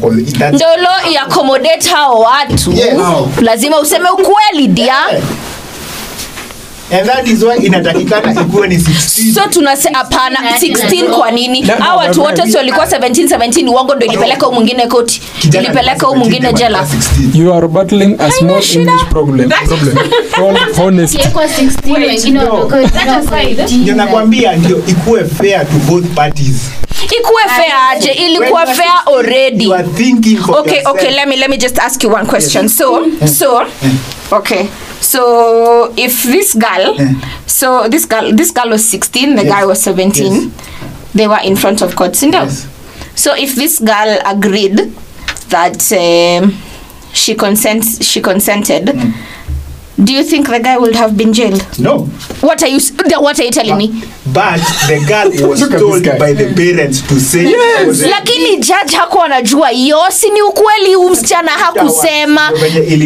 ndio 0.54 0.68
law 0.68 1.12
iacommodate 1.14 1.90
hao 1.90 2.20
watu. 2.20 2.72
Yes. 2.72 2.94
lazima 3.42 3.80
useme 3.80 4.10
ukweli 4.10 4.68
dia. 4.68 4.86
Yeah. 4.86 5.24
And 6.92 7.08
that 7.08 7.28
is 7.28 7.44
why 7.44 7.58
inatakikana 7.58 8.42
ikuwe 8.42 8.68
ni 8.68 8.76
16 8.76 9.34
so 9.34 9.48
tunase 9.50 9.90
hapana 9.90 10.40
16 10.60 11.10
kwa 11.10 11.32
nini? 11.32 11.62
Hao 11.62 11.98
watu 11.98 12.22
wote 12.22 12.52
si 12.52 12.58
walikuwa 12.58 12.86
17 12.86 13.38
17 13.38 13.70
uongo 13.70 13.96
ndio 13.96 14.08
ilipeleka 14.08 14.46
huyu 14.46 14.56
mwingine 14.56 14.88
koti. 14.88 15.22
Ilipeleka 15.44 16.08
huyu 16.08 16.20
mwingine 16.20 16.54
jela. 16.54 16.88
you 17.34 17.54
are 17.54 17.68
battling 17.68 18.16
a 18.20 18.32
small 18.32 18.64
english 18.74 19.06
problem. 19.10 19.50
Problem. 19.50 19.98
Hon- 20.42 20.84
honest. 20.84 21.14
Ikiwekwa 21.16 21.46
16 21.46 21.94
wengine 21.94 22.40
18. 22.40 23.78
ndio 23.78 23.96
nakwambia 23.96 24.56
ndio 24.56 24.78
ikuwe 24.88 25.26
fair 25.26 25.68
to 25.68 25.78
both 25.92 26.06
parties. 26.06 26.56
Ikuwe 27.20 27.44
fair 27.58 27.74
aje? 27.92 28.12
Ilikuwa 28.12 28.66
fair 28.66 29.02
already 29.06 29.64
you 29.64 29.74
are 29.74 29.88
thinking 29.88 30.38
for 30.38 30.60
okay 30.60 30.74
yourself. 30.74 30.96
okay 30.96 31.12
let 31.12 31.28
me 31.28 31.36
let 31.36 31.50
me 31.50 31.58
just 31.58 31.80
ask 31.80 32.04
you 32.04 32.14
one 32.14 32.26
question. 32.26 32.70
So 32.70 33.06
so 33.40 33.62
okay 34.32 34.66
so 35.04 35.94
if 35.98 36.24
this 36.24 36.54
girl 36.54 36.96
yeah. 36.96 37.14
so 37.46 37.88
this 37.90 38.06
girl 38.06 38.32
this 38.36 38.52
girl 38.52 38.70
was 38.70 38.84
16 38.90 39.36
the 39.36 39.44
Yes. 39.44 39.52
guy 39.52 39.66
was 39.66 39.82
17 39.82 40.32
Yes. 40.34 41.12
they 41.14 41.28
were 41.28 41.42
in 41.44 41.56
front 41.56 41.82
of 41.82 41.96
court 41.96 42.14
sindio 42.16 42.44
Yes. 42.46 42.68
so 43.16 43.36
if 43.36 43.56
this 43.56 43.80
girl 43.80 44.12
agreed 44.26 44.78
that 45.50 45.78
um, 45.92 46.54
she 47.14 47.36
consents 47.36 48.04
she 48.04 48.22
consented 48.22 48.90
do 50.04 50.14
you 50.14 50.24
think 50.24 50.48
the 50.48 50.60
guy 50.60 50.78
would 50.78 50.96
have 50.96 51.16
been 51.18 51.34
jailed? 51.34 51.64
No. 51.80 52.06
What 52.42 52.62
are 52.64 52.68
you 52.68 52.80
what 53.20 53.40
are 53.40 53.44
you 53.44 53.52
telling 53.52 53.78
me? 53.78 53.88
But 54.34 54.60
the 54.88 55.00
girl 55.08 55.30
was 55.50 55.60
told 55.70 56.04
by 56.20 56.34
the 56.34 56.54
parents 56.56 57.02
to 57.08 57.20
say 57.20 57.44
yes. 57.50 58.02
lakini 58.02 58.58
judge 58.58 58.96
hakuwa 58.98 59.26
anajua. 59.26 59.70
Hiyo 59.70 59.98
si 60.12 60.30
ni 60.30 60.42
ukweli 60.42 61.12
msichana 61.12 61.52
hakusema. 61.52 62.52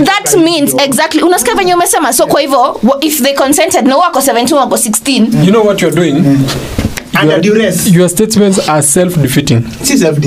that 0.06 0.36
means 0.36 0.75
exactly 0.86 1.22
unasikia 1.22 1.56
venye 1.56 1.75
umesema? 1.75 2.13
So 2.13 2.27
kwa 2.27 2.42
hivyo 2.42 2.82
if 3.01 3.22
they 3.22 3.34
consented 3.34 3.88
na 3.88 3.98
wako 3.98 4.20
17 4.20 4.54
wako 4.54 4.75
16 4.75 5.46
you 5.46 5.51
know 5.51 5.66
what 5.68 5.82
you're 5.82 5.96
doing? 5.98 6.24
Under 7.22 7.46
your, 7.46 7.56
duress. 7.56 7.88
your 7.88 8.10
statements 8.10 8.70
are 8.70 8.82
self-defeating. 8.82 9.63
Self 9.84 10.20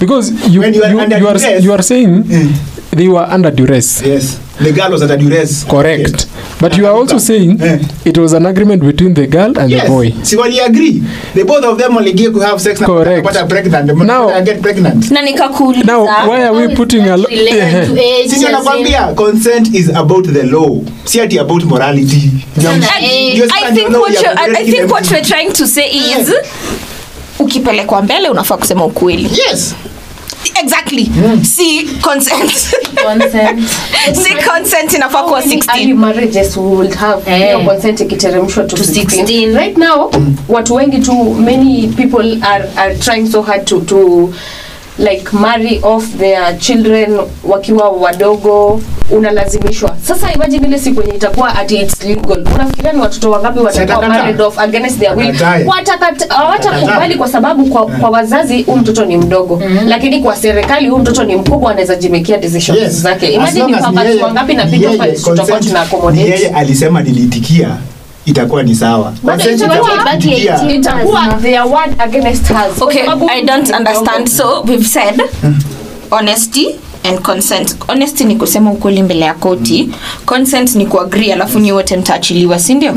because 0.00 0.32
you 0.50 0.62
you 0.62 0.72
you, 0.72 1.00
are 1.00 1.60
you 1.60 1.72
are 1.72 1.82
saying 1.82 2.24
Mm. 2.24 2.52
they 2.96 3.08
were 3.08 3.26
under 3.34 3.50
duress. 3.50 4.02
Yes 4.02 4.36
the 4.62 4.72
girl 4.72 4.90
was 4.90 5.02
under 5.02 5.16
duress. 5.16 5.64
Correct. 5.64 6.26
But 6.60 6.76
you 6.76 6.86
are 6.86 6.92
also 6.92 7.18
saying 7.18 7.58
it 8.04 8.18
was 8.18 8.32
an 8.34 8.46
agreement 8.46 8.82
between 8.82 9.14
the 9.14 9.26
girl 9.26 9.58
and 9.58 9.70
yes. 9.70 9.84
the 9.84 9.88
boy 9.88 10.10
si 10.22 10.36
wali 10.36 10.60
agree 10.60 11.02
the 11.34 11.44
both 11.44 11.64
of 11.64 11.78
them 11.78 11.96
waligia 11.96 12.32
to 12.32 12.40
have 12.40 12.60
sex 12.60 12.80
Correct. 12.80 13.22
kupata 13.26 13.48
pregnant. 13.48 13.86
The 13.86 13.94
Now- 13.94 14.28
I 14.28 14.42
get 14.42 14.60
pregnant. 14.62 15.10
Na 15.10 15.22
nikakuuliza 15.22 15.84
now 15.86 16.04
why 16.04 16.44
are 16.44 16.52
we 16.52 16.74
putting 16.74 17.08
a 17.08 17.14
age, 17.30 18.28
sisi 18.28 18.44
nakwambia 18.44 19.14
consent 19.14 19.74
is 19.74 19.88
about 19.88 20.26
the 20.26 20.42
law 20.42 20.80
si 21.04 21.20
ati 21.20 21.38
about 21.38 21.64
morality. 21.64 22.30
Think 22.54 22.84
what 23.96 24.12
you 24.12 24.28
I 24.28 24.64
think 24.64 24.90
what 24.90 25.10
we're 25.10 25.24
trying 25.24 25.52
to 25.52 25.66
say 25.66 25.88
is 25.90 26.32
ukipelekwa 27.38 28.02
mbele 28.02 28.28
unafaa 28.28 28.56
kusema 28.56 28.84
ukweli. 28.84 29.30
Yes. 29.48 29.74
Exactly 30.62 30.79
si 31.42 31.88
consent 32.02 32.52
Consent. 33.04 33.60
si 34.22 34.34
consent 34.50 34.92
inafaa 34.94 35.22
kuwa 35.22 35.40
Early 35.40 35.56
16 35.56 35.94
marriages 35.94 36.56
would 36.56 36.94
have 36.94 37.30
Eh. 37.30 37.50
your 37.50 37.64
consent 37.64 38.00
ikiteremshwa 38.00 38.64
to 38.64 38.76
To 38.76 38.82
16. 38.84 39.04
16. 39.10 39.54
right 39.56 39.76
now 39.78 40.10
watu 40.48 40.74
wengi 40.74 40.98
tu 40.98 41.34
many 41.34 41.88
people 41.88 42.38
are, 42.42 42.64
are 42.76 42.94
trying 42.94 43.26
so 43.32 43.42
hard 43.42 43.64
to, 43.64 43.80
to 43.80 44.30
like 45.00 45.32
marry 45.32 45.80
off 45.82 46.04
their 46.18 46.58
children 46.58 47.18
wakiwa 47.44 47.88
wadogo 47.90 48.80
unalazimishwa. 49.10 49.96
Sasa 50.02 50.32
imagine 50.32 50.66
ile 50.66 50.78
siku 50.78 51.00
yenye 51.00 51.14
itakuwa 51.14 51.54
ati 51.56 51.76
it's 51.76 52.04
legal. 52.04 52.44
Unafikiria 52.54 52.92
ni 52.92 53.00
watoto 53.00 53.30
wangapi 53.30 53.58
watakuwa 53.58 54.08
married 54.08 54.40
off 54.40 54.58
against 54.58 54.98
their 54.98 55.16
will. 55.16 55.34
Hawatakubali 56.28 57.14
kwa 57.14 57.28
sababu 57.28 57.66
kwa, 57.66 57.86
kwa 57.86 58.10
wazazi 58.10 58.62
huu 58.62 58.76
mtoto 58.76 59.04
ni 59.04 59.16
mdogo. 59.16 59.62
Lakini 59.86 60.20
kwa 60.20 60.36
serikali 60.36 60.88
huu 60.88 60.98
mtoto 60.98 61.24
ni 61.24 61.36
mkubwa 61.36 61.70
anaweza 61.70 61.94
jimekia 61.96 62.38
decisions 62.38 62.80
Yes. 62.82 62.92
zake. 62.92 63.26
Imagine 63.28 63.66
ni 63.66 63.74
wangapi 64.22 64.54
na 64.54 64.66
tuna 64.66 65.60
ni 65.60 65.74
accommodate 65.78 66.20
yeye 66.30 66.48
alisema 66.48 67.02
nilitikia 67.02 67.76
itakuwa 68.26 68.62
ni 68.62 68.74
sawa 68.74 69.12
itakuwa 69.22 69.52
itakuwa 69.54 69.94
ibaki 70.02 70.28
kuitikia. 70.28 70.56
18. 70.56 70.74
itakuwa 70.74 71.26
their 71.42 71.62
word 71.62 71.94
against 71.98 72.46
hers 72.48 72.82
okay 72.82 73.02
i 73.30 73.42
don't 73.42 73.70
understand 73.78 74.28
so 74.28 74.62
we've 74.68 74.86
said 74.88 75.22
honesty 76.10 76.66
and 77.04 77.18
consent 77.20 77.76
honesty 77.88 78.24
ni 78.24 78.36
kusema 78.36 78.70
ukweli 78.70 79.02
mbele 79.02 79.20
ya 79.24 79.34
koti 79.34 79.90
consent 80.26 80.74
ni 80.74 80.86
kuagree 80.86 81.32
alafu 81.32 81.58
nyi 81.58 81.72
wote 81.72 81.96
mtaachiliwa 81.96 82.58
si 82.58 82.74
ndio 82.74 82.94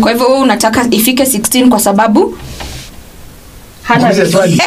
kwa 0.00 0.10
hivyo 0.12 0.26
wewe 0.26 0.38
unataka 0.40 0.86
ifike 0.90 1.22
16 1.22 1.68
kwa 1.68 1.80
sababu 1.80 2.38
Hana 3.82 4.14
swali. 4.30 4.60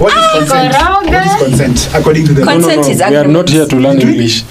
What 0.00 0.12
is 0.14 0.30
consent? 0.32 0.74
What 0.74 1.26
is 1.26 1.36
consent 1.38 1.88
according 1.94 2.26
to 2.26 2.34
the? 2.34 2.42
Consent 2.42 2.76
No, 2.76 2.82
no, 2.82 2.90
is 2.90 2.98
we 3.10 3.16
are 3.16 3.28
not 3.28 3.50
here 3.50 3.66
to 3.66 3.76
learn 3.76 4.00
English. 4.00 4.44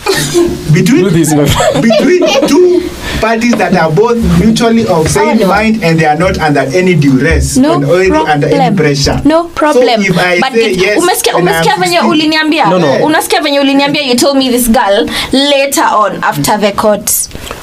between 0.73 1.03
Do 1.05 1.09
this, 1.11 1.31
my 1.33 1.45
friend. 1.45 1.81
between 1.81 2.47
two 2.47 2.81
parties 3.21 3.55
that 3.55 3.73
are 3.75 3.91
both 3.91 4.17
mutually 4.39 4.85
of 4.87 5.07
same 5.09 5.29
oh, 5.29 5.33
no. 5.33 5.47
mind 5.47 5.83
and 5.83 5.99
they 5.99 6.05
are 6.05 6.17
not 6.19 6.37
under 6.39 6.61
any 6.77 6.95
duress 6.95 7.57
no 7.57 7.73
under 8.25 8.47
any 8.47 8.75
pressure. 8.75 9.21
no 9.25 9.43
problem 9.55 10.01
So 10.01 10.11
if 10.11 10.17
I 10.17 10.39
but 10.39 10.53
say 10.53 10.71
it- 10.71 10.81
yes, 10.81 10.97
umesikia 10.97 11.37
umesikia 11.37 11.75
venye 11.75 11.99
uliniambia 11.99 12.65
No, 12.65 12.79
no. 12.79 12.93
unasikia 13.05 13.41
venye 13.41 13.59
uliniambia 13.59 14.01
you 14.03 14.15
told 14.15 14.37
me 14.37 14.49
this 14.49 14.69
girl 14.69 15.09
later 15.31 15.85
on 15.97 16.23
after 16.23 16.59
the 16.59 16.71
court 16.71 17.11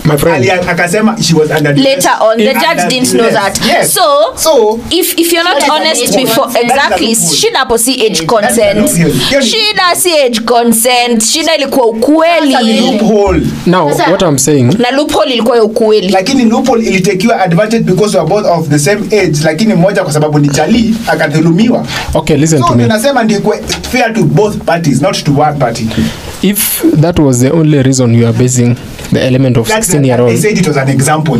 My 0.04 0.16
friend. 0.16 0.36
Ali 0.36 0.50
akasema 0.50 1.16
she 1.22 1.34
was 1.34 1.50
under 1.50 1.72
duress. 1.74 1.84
later 1.96 2.12
on 2.20 2.36
the 2.38 2.54
judge 2.54 2.88
didn't 2.88 3.12
know 3.12 3.30
that 3.30 3.58
Yes. 3.66 3.94
so 3.94 4.32
so 4.36 4.80
if 4.90 5.18
if 5.18 5.32
you're 5.32 5.44
not 5.44 5.68
honest 5.68 6.16
before 6.16 6.44
consent. 6.44 6.64
exactly 6.70 7.14
shida 7.16 7.58
hapo 7.58 7.78
si 7.78 8.06
age 8.06 8.26
consent 8.26 8.88
shida 9.42 9.96
si 9.96 10.12
age 10.14 10.40
consent 10.40 11.22
shida 11.24 11.56
ilikuwa 11.56 11.86
ukweli. 11.86 12.56
Now, 13.66 13.86
what 13.88 14.22
I'm 14.22 14.38
saying, 14.38 14.74
na 14.78 14.90
loophole 14.90 15.34
ilikuwa 15.46 15.56
ya 15.56 15.64
ukweli. 15.64 16.08
Lakini 16.08 16.44
loophole 16.44 16.84
ilitekiwa 16.86 17.40
advantage 17.40 17.84
because 17.84 18.16
we 18.16 18.20
are 18.24 18.28
both 18.30 18.46
of 18.46 18.68
the 18.68 18.78
same 18.78 19.00
age 19.22 19.38
lakini 19.44 19.74
mmoja 19.74 20.02
kwa 20.02 20.12
sababu 20.12 20.38
ni 20.38 20.48
chali 20.48 20.94
akadhulumiwa. 21.06 21.86
Okay, 22.14 22.36
listen 22.36 22.58
so 22.60 22.68
to 22.68 22.74
me. 22.74 22.82
tunasema 22.82 23.22
ndi 23.24 23.34
fair 23.90 24.14
to 24.14 24.22
both 24.24 24.56
parties 24.56 25.02
not 25.02 25.24
to 25.24 25.32
one 25.32 25.58
party. 25.58 25.86
If 26.42 26.84
that 27.00 27.18
was 27.18 27.38
the 27.40 27.50
only 27.50 27.82
reason 27.82 28.14
you 28.14 28.26
are 28.28 28.38
basing 28.38 28.74
the 29.12 29.26
element 29.26 29.56
of 29.56 29.68
16 29.68 30.04
year 30.04 30.20
I 30.20 30.24
old, 30.24 30.36
said 30.38 30.58
it 30.58 30.66
was 30.68 30.76
an 30.76 30.88
example. 30.88 31.38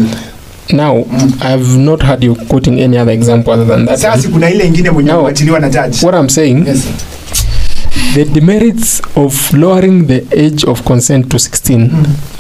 Now 0.72 1.04
I've 1.40 1.78
not 1.78 2.02
heard 2.02 2.24
you 2.24 2.34
quoting 2.48 2.80
any 2.80 2.98
other 2.98 3.12
example 3.14 3.52
other 3.52 3.64
than 3.66 3.86
that. 3.86 3.98
sasa 3.98 4.28
kuna 4.28 4.50
ile 4.50 4.66
ingine 4.66 4.90
mwenye 4.90 5.12
kuachiliwa 5.12 5.60
na 5.60 5.68
judge. 5.70 6.06
What 6.06 6.14
I'm 6.20 6.28
saying, 6.28 6.64
yes 6.66 6.78
the 8.14 8.24
demerits 8.24 9.00
of 9.16 9.52
lowering 9.52 10.06
the 10.06 10.26
age 10.32 10.64
of 10.64 10.84
consent 10.84 11.30
to 11.30 11.38
16, 11.38 11.90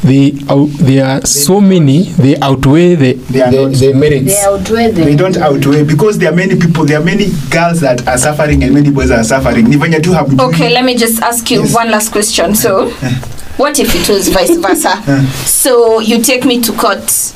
they 0.04 0.32
out, 0.48 0.68
there 0.78 1.04
are 1.06 1.20
so 1.26 1.60
many, 1.60 2.04
they 2.18 2.36
outweigh 2.40 2.94
the 2.94 3.12
They 3.14 3.42
are 3.42 3.50
the, 3.50 3.62
not. 3.68 3.72
the 3.74 3.92
merits. 3.94 4.26
They 4.26 4.42
outweigh 4.44 4.90
them. 4.92 5.04
they 5.04 5.16
don't 5.16 5.36
outweigh 5.36 5.84
because 5.84 6.18
there 6.18 6.32
are 6.32 6.36
many 6.36 6.56
people 6.58 6.84
there 6.84 7.00
are 7.00 7.04
many 7.04 7.26
girls 7.50 7.80
that 7.80 8.06
are 8.08 8.18
suffering 8.18 8.62
and 8.62 8.72
many 8.74 8.90
boys 8.90 9.10
are 9.10 9.24
suffering 9.24 9.68
ni 9.68 9.76
tu 10.00 10.14
okay 10.40 10.70
let 10.70 10.84
me 10.84 10.94
just 10.96 11.22
ask 11.22 11.50
you 11.50 11.62
Yes. 11.62 11.74
one 11.74 11.90
last 11.90 12.10
question 12.12 12.54
so 12.54 12.88
what 13.56 13.78
if 13.78 13.94
it 13.94 14.08
was 14.08 14.28
vice 14.28 14.56
versa 14.56 15.02
so 15.44 16.00
you 16.00 16.22
take 16.22 16.44
me 16.44 16.60
to 16.60 16.72
court 16.72 17.32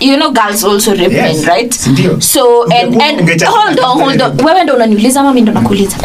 you 0.00 0.16
know 0.16 0.30
girls 0.32 0.64
also 0.64 0.92
rape 0.96 1.12
Yes. 1.12 1.44
men 1.44 1.46
right 1.46 1.70
Sindio? 1.72 2.22
so 2.22 2.64
and 2.70 2.94
and 3.02 3.42
hold 3.42 3.78
on 3.80 4.00
hold 4.00 4.20
on 4.22 4.40
wewe 4.44 4.64
ndo 4.64 4.74
unaniuliza 4.74 5.20
ama 5.20 5.40
ndo 5.40 5.52
nakuuliza. 5.52 5.96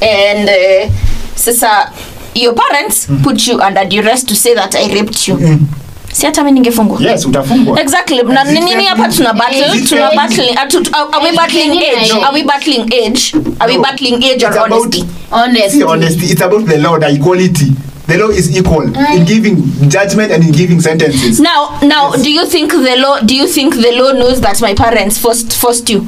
And 0.00 0.48
uh, 0.48 0.90
sasa 1.34 1.92
your 2.34 2.54
parents 2.54 3.06
put 3.22 3.46
you 3.46 3.60
under 3.60 3.84
duress 3.84 4.24
to 4.24 4.34
say 4.34 4.54
that 4.54 4.74
i 4.74 4.92
raped 4.92 5.28
you. 5.28 5.36
Mm. 5.36 5.66
si 6.14 6.26
hata 6.26 6.44
mi 6.44 6.52
ningefungwa. 6.52 7.00
Yes 7.00 7.24
utafungwa. 7.26 7.80
Exactly. 7.80 8.22
Na 8.22 8.44
nini 8.44 8.84
hapa 8.84 9.08
tuna 9.08 9.32
battle 9.34 9.80
tuna 9.88 10.10
battling. 10.16 10.56
Are 10.56 10.68
are 11.12 11.22
we 11.22 11.28
Age 11.28 11.36
battling 11.36 11.72
age? 11.72 12.02
age? 12.02 12.12
are 12.12 12.32
we 12.34 12.44
battling 12.44 12.92
age? 12.94 13.34
Are 13.60 13.68
we 13.72 13.78
battling 13.82 14.22
age 14.22 14.44
or 14.44 14.58
honesty? 14.58 15.04
Honesty. 15.32 15.82
Honesty. 15.82 16.26
It's 16.26 16.40
about 16.40 16.66
the 16.66 16.78
law 16.78 16.98
the 16.98 17.10
equality. 17.10 17.70
The 18.06 18.18
law 18.18 18.28
is 18.28 18.56
equal 18.56 18.82
in 18.82 19.24
giving 19.24 19.56
judgment 19.88 20.30
and 20.30 20.44
in 20.44 20.52
giving 20.52 20.80
sentences. 20.80 21.40
Now 21.40 21.78
now 21.82 22.12
Yes. 22.12 22.22
do 22.22 22.30
you 22.32 22.46
think 22.46 22.70
the 22.72 22.96
law 22.96 23.18
do 23.20 23.34
you 23.34 23.46
think 23.48 23.74
the 23.74 23.92
law 23.92 24.12
knows 24.12 24.40
that 24.40 24.60
my 24.60 24.74
parents 24.74 25.18
forced 25.18 25.52
forced 25.52 25.88
you 25.90 26.06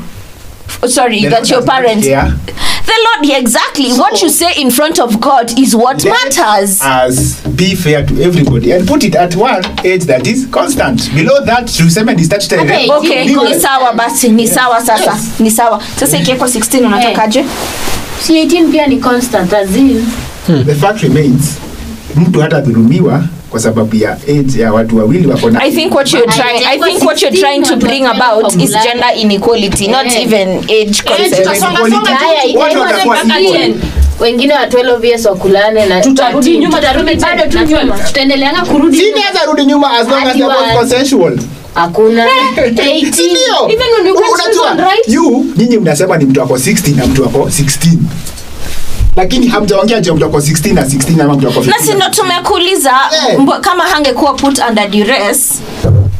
sorry 0.88 1.20
The 1.22 1.28
that 1.30 1.38
lord 1.38 1.48
your 1.50 1.62
parents 1.64 2.06
the 2.06 2.92
lord 3.06 3.24
yeah, 3.26 3.38
exactly 3.38 3.92
what 3.92 4.22
you 4.22 4.28
say 4.30 4.52
in 4.60 4.70
front 4.70 4.98
of 5.00 5.20
god 5.20 5.58
is 5.58 5.74
what 5.74 6.04
matters. 6.04 6.80
as 6.82 7.40
be 7.56 7.74
fair 7.74 8.06
to 8.06 8.22
everybody 8.22 8.72
and 8.72 8.86
put 8.86 9.02
it 9.04 9.14
at 9.16 9.34
one 9.36 9.62
age 9.84 10.04
that 10.06 10.26
is 10.26 10.46
constant. 10.50 11.10
Below 11.14 11.44
that 11.44 11.66
tuseme 11.66 12.14
ni 12.14 12.24
statutory 12.24 12.90
okay 12.90 13.24
Legal. 13.24 13.44
ni 13.44 13.60
sawa 13.60 13.92
basi 13.92 14.28
ni 14.28 14.46
sawa 14.48 14.80
sasa 14.80 15.12
Yes. 15.12 15.40
ni 15.40 15.50
sawa. 15.50 15.80
Sasa 16.00 16.18
ikiwekwa 16.18 16.48
16 16.48 16.86
unatokaje 16.86 17.44
Si 18.22 18.32
18 18.44 18.70
pia 18.70 18.86
ni 18.86 18.96
constant 19.00 19.52
as 19.52 19.76
in. 19.76 20.06
the 20.46 20.74
fact 20.74 21.02
remains 21.02 21.54
mtu 22.16 22.40
hata 22.40 22.60
dhulumiwa 22.60 23.24
kwa 23.50 23.60
sababu 23.60 23.96
ya 23.96 24.12
age 24.12 24.60
ya 24.60 24.72
watu 24.72 24.98
wawili 24.98 25.26
wako 25.26 25.50
na 25.50 25.60
I 25.62 25.70
think 25.72 25.94
what 25.94 26.12
you're 26.12 26.32
trying 26.32 26.64
I 26.66 26.78
think 26.78 27.02
what 27.04 27.22
you're 27.22 27.38
trying 27.38 27.62
to 27.62 27.76
bring 27.76 28.06
about 28.06 28.54
is 28.54 28.70
gender 28.82 29.10
inequality 29.16 29.88
not 29.88 30.06
Yeah. 30.06 30.22
even 30.22 30.48
age. 30.58 31.02
10. 32.86 33.74
wengine 34.20 34.54
wa 34.54 34.66
12 34.66 35.04
years 35.06 35.26
wakulane 35.26 35.86
na 35.86 36.00
Tutarudi 36.00 36.58
nyuma, 36.58 36.76
tutarudi 36.78 37.14
bado 37.14 37.42
tu 37.46 37.58
nyuma. 37.58 37.98
Tutaendeleanga 37.98 38.60
kurudi 38.64 38.96
nyuma. 38.98 39.08
inaweza 39.18 39.44
rudi 39.46 39.64
nyuma 39.64 39.90
as 39.98 40.08
long 40.08 40.26
as 40.26 40.36
both 40.36 40.72
consensual. 40.78 41.38
Hakuna. 41.74 42.26
18 42.56 43.10
ndio? 43.10 43.68
Even 43.68 43.86
when 43.96 44.06
you 44.06 44.14
U- 44.14 44.18
get 44.18 44.30
unajua, 44.34 44.92
you 45.06 45.46
nyinyi 45.56 45.78
mnasema 45.78 46.16
ni 46.16 46.24
mtu 46.24 46.40
wako 46.40 46.54
16 46.56 46.96
na 46.96 47.06
mtu 47.06 47.22
wako 47.22 47.38
16 47.38 47.96
lakini 49.16 49.46
hamjaongea 49.46 50.00
je 50.00 50.12
mtu 50.12 50.24
16 50.24 50.74
na 50.74 50.82
16 50.82 51.22
ama 51.22 51.34
mtu 51.34 51.46
wako 51.46 51.64
na 51.64 51.78
si 51.78 51.94
ndo 51.94 52.06
tumekuuliza 52.10 52.92
Yeah. 53.26 53.38
mbo- 53.40 53.60
kama 53.60 53.84
hangekuwa 53.84 54.34
put 54.34 54.58
under 54.68 54.88
duress 54.90 55.62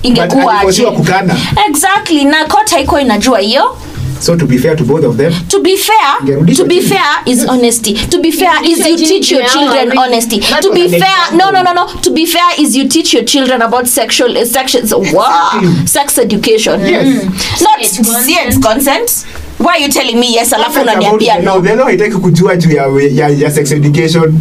ingekuwaje? 0.03 0.83
Kukana. 0.85 1.37
Exactly 1.69 2.25
na 2.25 2.45
court 2.45 2.71
haikuwa 2.71 3.01
inajua 3.01 3.39
hiyo. 3.39 3.77
So 4.21 4.37
to 4.37 4.47
be 4.47 4.59
fair 4.59 4.77
to 4.77 4.85
both 4.85 5.05
of 5.05 5.17
them 5.17 5.33
to 5.49 5.59
be 5.61 5.77
fair 5.77 6.37
to 6.57 6.65
be 6.65 6.81
fair 6.81 7.23
is 7.27 7.45
honesty. 7.49 7.93
To 7.93 8.19
be 8.19 8.33
fair 8.33 8.53
is 8.65 8.79
you 8.87 8.97
teach 8.97 9.33
your 9.33 9.45
children 9.47 9.99
honesty. 9.99 10.39
to 10.63 10.73
be 10.73 10.89
fair 10.89 11.33
no 11.33 11.51
no 11.51 11.63
no 11.63 11.73
no. 11.75 11.87
To 12.01 12.11
be 12.11 12.27
fair 12.27 12.49
is 12.59 12.75
you 12.77 12.89
teach 12.89 13.15
your 13.15 13.25
children 13.25 13.63
about 13.63 13.87
sexual 13.87 14.37
uh, 14.39 14.45
sexual 14.45 14.83
wow, 15.13 15.61
sex 15.87 16.19
education. 16.19 16.81
Yes. 16.81 17.25
not 17.61 17.79
Age 17.81 17.97
consent. 17.97 18.63
consent 18.65 19.11
why 19.59 19.69
are 19.75 19.83
you 19.83 19.88
telling 19.88 20.14
me 20.19 20.27
yes 20.33 20.53
alafu 20.53 20.81
unaniambia 20.81 21.38
no? 21.38 21.42
law. 21.45 21.62
The 21.62 21.75
law 21.75 21.87
haitaki 21.87 22.14
kujua 22.16 22.57
juu 22.57 22.71
ya, 22.71 22.87
ya, 23.12 23.29
ya 23.29 23.51
sex 23.51 23.73
education. 23.73 24.38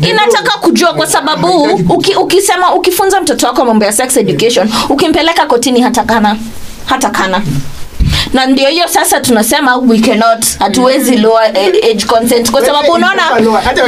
Inataka 0.00 0.58
kujua 0.58 0.92
kwa 0.94 1.06
sababu 1.06 1.62
uki, 1.88 2.14
ukisema 2.14 2.74
ukifunza 2.74 3.20
mtoto 3.20 3.46
wako 3.46 3.64
mambo 3.64 3.84
ya 3.84 3.92
sex 3.92 4.16
education 4.16 4.68
ukimpeleka 4.88 5.46
kotini 5.46 5.80
hata 5.80 6.02
kana 6.04 6.36
hata 6.86 7.10
kana 7.10 7.42
na 8.32 8.46
ndio 8.46 8.68
hiyo 8.68 8.84
sasa 8.88 9.20
tunasema 9.20 9.76
we 9.76 9.98
cannot. 9.98 10.46
Hatuwezi 10.58 11.16
lower 11.16 11.50
eh, 11.54 11.72
age 11.90 12.04
consent. 12.06 12.50
Kwa 12.50 12.66
sababu 12.66 12.92
unaona 12.92 13.22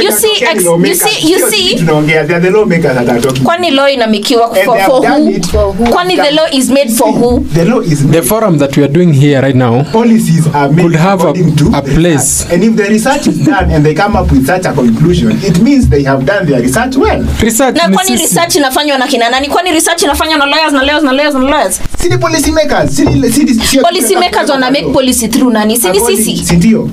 you 0.01 0.11
see 0.11 0.27
ex, 0.51 0.63
you 0.65 0.95
see 0.95 1.31
you 1.31 1.51
see. 1.51 1.75
tunaongea 1.75 2.23
the 2.23 2.49
lawmakers 2.49 2.93
that 2.95 3.09
are 3.09 3.21
talking. 3.21 3.43
Kwani 3.43 3.71
law 3.71 3.89
inamikiwa 3.93 4.55
for, 4.55 4.79
for 4.79 5.07
who? 5.07 5.83
kwani 5.89 6.15
the 6.17 6.31
law 6.31 6.47
is 6.51 6.69
made 6.69 6.89
for 6.91 7.11
who? 7.13 7.45
the 7.53 7.65
law 7.65 7.81
is 7.83 7.99
The 8.11 8.21
forum 8.21 8.57
that 8.59 8.77
we 8.77 8.83
are 8.83 8.93
doing 8.93 9.13
here 9.13 9.41
right 9.41 9.55
now 9.55 9.83
policies 9.83 10.47
are 10.53 10.69
made 10.69 10.81
Could 10.83 10.95
have 10.95 11.23
a- 11.23 11.77
a 11.77 11.81
place. 11.81 12.45
and 12.53 12.63
if 12.63 12.75
the 12.75 12.83
research 12.89 13.27
is 13.27 13.37
done 13.45 13.71
and 13.75 13.85
they 13.85 13.93
come 13.93 14.15
up 14.19 14.31
with 14.31 14.45
such 14.47 14.65
a 14.65 14.73
conclusion 14.73 15.31
it 15.43 15.59
means 15.59 15.87
they 15.89 16.03
have 16.03 16.25
done 16.25 16.45
their 16.45 16.61
research 16.61 16.95
well. 16.97 17.25
Research 17.41 17.75
na 17.77 17.89
kwani 17.89 18.15
research 18.15 18.55
inafanywa 18.55 18.97
na 18.97 19.07
kina 19.07 19.29
nani? 19.29 19.47
Kwani 19.47 19.71
research 19.71 20.03
inafanywa 20.03 20.37
na 20.37 20.45
lawyers 20.45 20.73
na 20.73 20.81
lawyers 20.83 21.03
na 21.03 21.11
lawyers? 21.11 21.33
Na 21.35 21.39
lawyers 21.39 21.79
si 22.01 22.09
ni 22.09 22.17
policy 22.17 22.51
makers 22.51 22.95
si 22.95 23.05
ni 23.05 23.29
si 23.33 23.77
policy 23.79 24.15
makers 24.31 24.49
wana 24.49 24.71
make 24.71 24.91
policy 24.93 25.27
through 25.27 25.53
nani? 25.53 25.77
Sini 25.77 25.99
sisi. 25.99 26.55
ndio? 26.55 26.89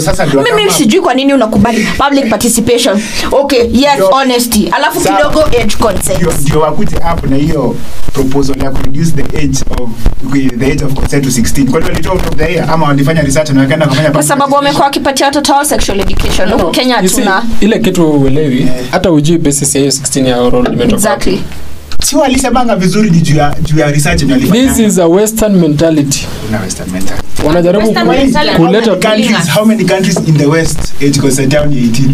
Sasa 0.00 0.26
ndio 0.26 0.42
mimi 0.42 0.70
sijui 0.70 1.00
kwa 1.00 1.14
nini 1.14 1.34
unakubali 1.34 1.88
public 1.98 2.28
participation. 2.30 3.00
Okay 3.32 3.60
yes 3.72 3.92
Ndio. 3.94 4.06
honesty. 4.06 4.68
Alafu 4.72 5.00
kidogo 5.00 5.42
age 5.44 5.76
consent 5.80 6.16
ndio 6.18 6.32
ndio 6.42 6.60
wakuje 6.60 6.96
hapo 6.98 7.26
na 7.26 7.36
hiyo 7.36 7.76
proposal 8.12 8.62
ya 8.62 8.70
reduce 8.84 9.10
the 9.10 9.38
age 9.38 9.58
of 9.80 9.90
the 10.58 10.66
age 10.72 10.84
of 10.84 10.94
consent 10.94 11.24
to 11.24 11.30
16 11.30 11.70
kwani 11.70 11.86
walitoa 11.86 12.12
out 12.12 12.26
of 12.26 12.34
the 12.36 12.60
ama 12.60 12.86
walifanya 12.86 13.22
research 13.22 13.50
na 13.50 13.60
wakaenda 13.60 13.86
kufanya 13.86 14.10
kwa 14.10 14.22
sababu 14.22 14.54
wamekuwa 14.54 14.84
wakipatia 14.84 15.26
watoto 15.26 15.52
wao 15.52 15.64
sexual 15.64 16.00
education. 16.00 16.50
Huku 16.52 16.70
kenya 16.70 16.94
You 16.96 17.02
hatuna. 17.10 17.42
ile 17.60 17.78
kitu 17.78 18.10
uelewi 18.10 18.68
hata 18.90 19.10
ujui 19.12 19.38
basis 19.38 19.74
ya 19.74 19.80
hiyo 19.80 19.92
16 19.92 20.26
year 20.26 20.38
old 20.54 20.66
imetoka 20.68 20.94
exactly 20.94 21.42
si 22.04 22.16
walisemanga 22.16 22.76
vizuri 22.76 23.10
ni 23.10 23.20
juu 23.20 23.36
ya 23.36 23.56
juu 23.62 23.78
ya 23.78 23.90
research 23.90 24.24
this 24.52 24.78
is 24.78 24.98
a 24.98 25.06
western 25.06 25.56
mentality. 25.56 26.26
Na 26.50 26.60
western 26.60 26.90
mentality. 26.90 27.24
wanajaribu 27.46 27.94
kuleta 28.56 28.96
countries 28.96 29.48
how 29.54 29.64
many 29.64 29.84
countries 29.84 30.16
in 30.26 30.36
the 30.38 30.46
west 30.46 30.78
age 31.02 31.20
consent 31.20 31.52
down 31.52 31.68
ni 31.68 31.76
18 31.76 32.08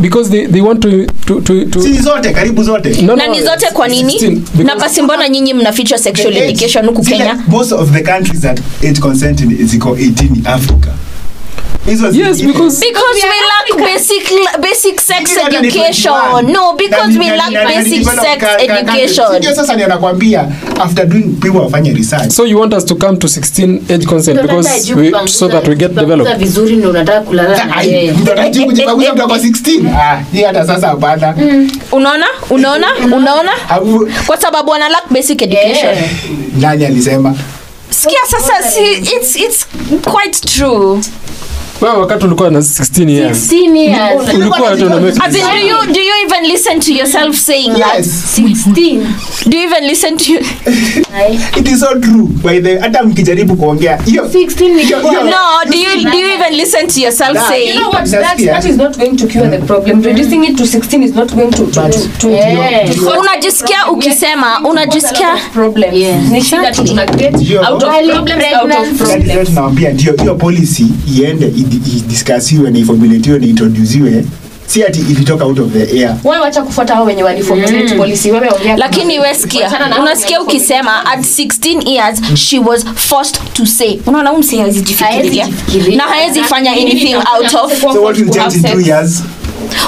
because 0.00 0.30
they, 0.30 0.46
they 0.46 0.60
want 0.60 0.80
to, 0.82 1.06
to, 1.26 1.40
to, 1.40 1.64
to 1.64 1.82
si 1.82 1.92
zote 2.00 2.32
karibu 2.32 2.62
zote. 2.64 3.02
No, 3.02 3.16
na 3.16 3.26
no, 3.26 3.32
ni 3.34 3.40
zote 3.42 3.66
kwa 3.72 3.88
nini? 3.88 4.42
Na 4.64 4.76
basi 4.76 5.02
mbona 5.02 5.28
nyinyi 5.28 5.54
mnaficha 5.54 5.98
sexual 5.98 6.36
education 6.36 6.86
huku 6.86 7.02
kenya? 7.02 7.34
most 7.48 7.72
of 7.72 7.90
the 7.92 8.00
countries 8.02 8.40
that 8.40 8.60
age 8.88 9.00
consent 9.00 9.40
ziko 9.64 9.90
18 9.90 10.24
in 10.36 10.46
africa 10.46 10.88
Yes, 11.86 12.40
because- 12.40 12.78
because 12.80 13.16
we 13.22 13.38
lack 13.52 13.76
basic 13.76 14.32
basic 14.60 15.00
sex 15.00 15.36
education. 15.36 16.12
no 16.46 16.74
because 16.76 17.18
we 17.18 17.28
lack 17.30 17.50
basic 17.50 18.04
sex 18.04 18.44
education. 18.58 19.24
Ndio 19.38 19.54
sasa 19.54 19.74
ndio 19.74 19.86
after 20.80 21.06
doing 21.06 21.36
people 21.40 21.58
wafanye 21.60 21.92
research. 21.92 22.30
So 22.30 22.44
you 22.46 22.58
want 22.58 22.72
us 22.74 22.84
to 22.84 22.94
come 22.94 23.16
to 23.18 23.28
16 23.28 23.82
age 23.90 24.06
consent 24.06 24.40
because 24.42 24.94
we, 24.94 25.12
so 25.26 25.48
that 25.48 25.66
we 25.68 25.74
get 25.74 25.94
developed. 25.94 26.38
vizuri 26.38 26.76
ndo 26.76 26.90
unataka 26.90 27.20
kulala 27.20 27.64
na 27.64 27.82
yeye. 27.82 28.12
mtu 28.12 28.32
anajua 28.32 28.64
kujipanguza 28.66 29.12
mtu 29.12 29.22
ako 29.22 29.34
16 29.38 29.88
ah 29.88 30.20
hii 30.32 30.42
hata 30.42 30.66
sasa 30.66 30.88
hapana. 30.88 31.34
Unaona? 31.92 32.26
Unaona? 32.50 32.86
Unaona? 33.16 33.52
Kwa 34.26 34.36
sababu 34.40 34.74
ana 34.74 34.88
lack 34.88 35.04
basic 35.10 35.42
education. 35.42 35.94
Yeah. 35.94 36.10
nani 36.60 36.84
alisema? 36.86 37.34
Sikia 37.90 38.18
sasa 38.30 38.70
si, 38.70 38.92
it's, 38.92 39.36
it's 39.36 39.66
quite 40.04 40.40
true 40.48 41.00
wewe 41.82 41.96
wakati 41.96 42.26
ulikuwa 42.26 42.50
na 42.50 42.58
16 42.58 43.10
years 43.10 43.52
16 43.52 43.76
years 43.76 44.34
ulikuwa 44.34 44.70
hata 44.70 44.86
una 44.86 45.00
make 45.00 45.18
As 45.24 45.34
in, 45.36 45.42
do 45.42 45.58
you 45.58 45.92
do 45.94 46.00
you 46.00 46.14
even 46.26 46.44
listen 46.52 46.80
to 46.80 46.92
yourself 46.92 47.36
saying 47.36 47.72
that? 47.72 47.96
yes 47.98 48.38
16 48.38 49.06
Do 49.46 49.58
you 49.58 49.64
even 49.64 49.84
listen 49.84 50.16
to? 50.16 50.32
you? 50.32 50.38
it 51.60 51.68
is 51.68 51.80
so 51.80 51.98
true 52.00 52.26
by 52.42 52.60
the 52.60 52.78
hata 52.78 53.02
mkijaribu 53.02 53.56
kuongea 53.56 53.98
hiyo 54.04 54.24
16 54.24 54.74
ni 54.74 54.84
No. 55.30 55.70
Do 55.70 55.78
you 55.78 56.10
do 56.10 56.18
you 56.18 56.26
even 56.26 56.54
listen 56.56 56.86
to 56.86 57.00
yourself 57.00 57.34
Nah, 57.34 57.48
saying? 57.48 57.74
You 57.74 57.80
know 57.80 57.90
what? 57.90 58.10
That, 58.10 58.38
that 58.38 58.64
is 58.64 58.76
not 58.76 58.98
going 58.98 59.16
to 59.16 59.26
cure 59.26 59.48
the 59.48 59.58
problem. 59.58 60.02
Reducing 60.02 60.44
it 60.44 60.56
to 60.56 60.64
16 60.66 61.02
is 61.02 61.14
not 61.14 61.34
going 61.34 61.50
to 61.50 61.62
to 61.66 61.80
But- 61.80 61.92
to, 61.92 62.18
to, 62.18 62.28
Yeah. 62.30 62.90
Unajisikia 63.20 63.90
ukisema, 63.90 64.46
Yes, 64.46 64.70
unajisikia-. 64.70 65.38
Yeah. 65.92 66.30
Ni 66.30 66.42
shida 66.42 66.72
tu 66.72 66.84
tuna 66.84 67.06
create 67.06 67.58
out 67.58 67.82
of 67.82 67.94
problems 68.10 68.44
out 68.62 68.70
of. 68.70 68.98
That 68.98 69.50
problems. 69.54 69.94
ndio 69.94 70.12
hiyo 70.12 70.34
policy 70.34 70.86
iende 71.16 71.46
idiskasiwe 71.76 72.70
na 72.70 72.78
iformulatiwe 72.78 73.38
na 73.38 73.46
introduziwe 73.46 74.24
si 74.66 74.84
ati 74.84 75.00
ilitoka 75.00 75.44
out 75.44 75.58
of 75.58 75.72
the 75.72 75.98
air 76.00 76.16
Wewe 76.24 76.38
wacha 76.38 76.62
kufuata 76.62 76.94
hao 76.94 77.04
wenye 77.04 77.22
waliformulate 77.22 77.94
policy. 77.94 78.30
Wewe 78.30 78.48
ongea. 78.48 78.76
lakini 78.76 79.18
wewe 79.18 79.34
sikia 79.34 79.70
unasikia 80.00 80.42
ukisema 80.42 81.06
at 81.06 81.20
16 81.20 81.88
years 81.90 82.20
she 82.34 82.58
was 82.58 82.84
forced 82.94 83.38
to 83.52 83.66
say 83.66 83.98
unaona 84.06 84.30
huyu 84.30 84.40
msee 84.40 84.56
hawezi 84.58 84.80
jifikiria 84.80 85.44
Haezi 85.44 85.96
na 85.96 86.02
hawezi 86.04 86.40
fanya 86.42 86.72
anything 86.72 87.14
out 87.14 87.54
of 87.54 87.80
so 87.80 88.02
what 88.02 88.18
will 88.18 88.30
change 88.30 88.56
in 88.72 88.86
years 88.86 89.22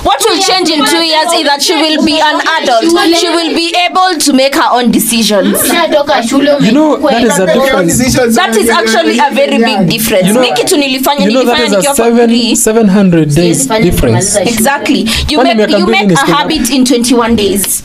what 0.03 0.21
will 0.25 0.41
change 0.41 0.71
in 0.71 0.85
two 0.85 1.05
years 1.05 1.33
is 1.33 1.45
that 1.45 1.63
she 1.63 1.75
will 1.75 2.05
be 2.05 2.21
an 2.21 2.41
adult. 2.63 2.85
She 3.17 3.29
will 3.29 3.55
be 3.55 3.75
able 3.89 4.19
to 4.19 4.33
make 4.33 4.55
her 4.55 4.69
own 4.73 4.91
decisions. 4.91 5.59
You 5.69 6.73
know, 6.73 6.97
that 6.97 7.23
is 7.25 7.39
a 7.39 7.47
difference. 7.47 8.37
that 8.37 8.57
is 8.57 8.69
actually 8.71 9.19
a 9.19 9.31
very 9.35 9.59
big 9.59 9.89
difference. 9.89 10.27
You 10.29 10.35
know- 10.35 10.41
mi 10.41 10.53
kitu 10.53 10.77
nilifanya 10.77 11.25
you 11.25 11.31
know 11.33 11.45
that 11.45 11.59
nilifanya 11.59 11.79
is 11.79 11.87
a 11.87 11.93
nikiwa 11.93 11.97
seven, 11.97 12.57
700 12.57 13.35
days 13.35 13.69
difference. 13.69 14.37
exactly. 14.37 15.09
You 15.29 15.43
make, 15.43 15.71
you 15.79 15.87
make 15.87 16.13
a 16.13 16.27
habit 16.27 16.71
in 16.71 16.85
21 16.85 17.37
days. 17.37 17.83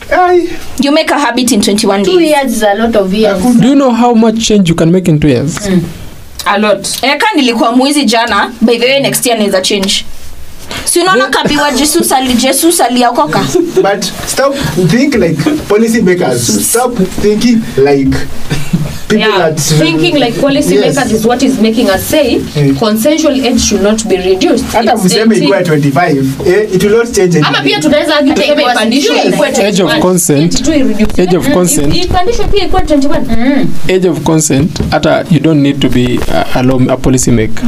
You 0.80 0.92
make 0.92 1.10
a 1.10 1.18
habit 1.18 1.52
in 1.52 1.60
21 1.60 2.04
Two 2.04 2.20
years 2.20 2.52
is 2.52 2.62
a 2.62 2.74
lot 2.74 2.96
of 2.96 3.14
years. 3.14 3.42
do 3.60 3.68
you 3.68 3.74
know 3.74 3.90
how 3.90 4.14
much 4.14 4.46
change 4.46 4.68
you 4.68 4.74
can 4.74 4.90
make 4.92 5.08
in 5.10 5.18
two 5.20 5.28
years? 5.28 5.58
A 6.46 6.58
lot. 6.58 6.88
eka 7.02 7.26
nilikuwa 7.36 7.72
mwizi 7.76 8.04
jana 8.04 8.52
by 8.60 8.78
the 8.78 8.86
way 8.86 9.00
next 9.00 9.26
year 9.26 9.38
naweza 9.38 9.60
change 9.60 10.04
si 10.84 11.00
unaona 11.00 11.26
kabiwa 11.28 11.70
jesus 11.72 12.12
ali 12.12 12.34
jesus 12.34 12.80
aliokoka 12.80 13.40
but 13.74 14.04
stop 14.26 14.54
think 14.88 15.14
like 15.14 15.42
policy 15.68 16.02
makers 16.02 16.68
stop 16.70 16.98
thinking 17.22 17.58
like 17.76 18.10
people 19.08 19.26
Yeah. 19.28 19.38
that 19.38 19.60
Thinking 19.60 20.14
like 20.18 20.40
policy 20.40 20.74
Yes. 20.74 20.94
makers 20.96 21.12
is 21.12 21.24
what 21.24 21.42
is 21.42 21.58
making 21.60 21.86
us 21.88 22.08
say 22.10 22.38
Mm. 22.56 22.76
consensual 22.78 23.34
age 23.46 23.58
should 23.60 23.82
not 23.82 24.04
be 24.06 24.16
reduced. 24.16 24.64
hata 24.72 24.96
mseme 24.96 25.36
ikuwa 25.36 25.60
25 25.62 26.24
eh, 26.46 26.68
it 26.74 26.82
will 26.84 26.96
not 26.96 27.12
change 27.12 27.38
ama 27.42 27.60
pia 27.62 27.80
tunaweza 27.80 28.16
argue 28.16 28.34
tuseme 28.34 28.62
ipandishwe 28.62 29.16
16. 29.16 29.28
ikuwe 29.32 29.48
Age 29.48 29.82
of 29.82 29.90
21. 29.90 30.00
consent. 30.00 30.60
22. 30.60 31.22
Age 31.22 31.36
of 31.36 31.46
Mm, 31.46 31.52
consent. 31.54 31.96
ipandishwe 32.04 32.44
pia 32.44 32.64
ikuwe 32.66 32.82
21 32.82 33.66
age 33.96 34.08
of 34.08 34.20
consent 34.20 34.70
hata 34.90 35.24
you 35.30 35.40
don't 35.40 35.60
need 35.62 35.78
to 35.80 35.88
be 35.88 36.20
a, 36.34 36.44
a, 36.58 36.62
law, 36.62 36.80
a 36.90 36.96
policy 36.96 37.30
maker 37.30 37.64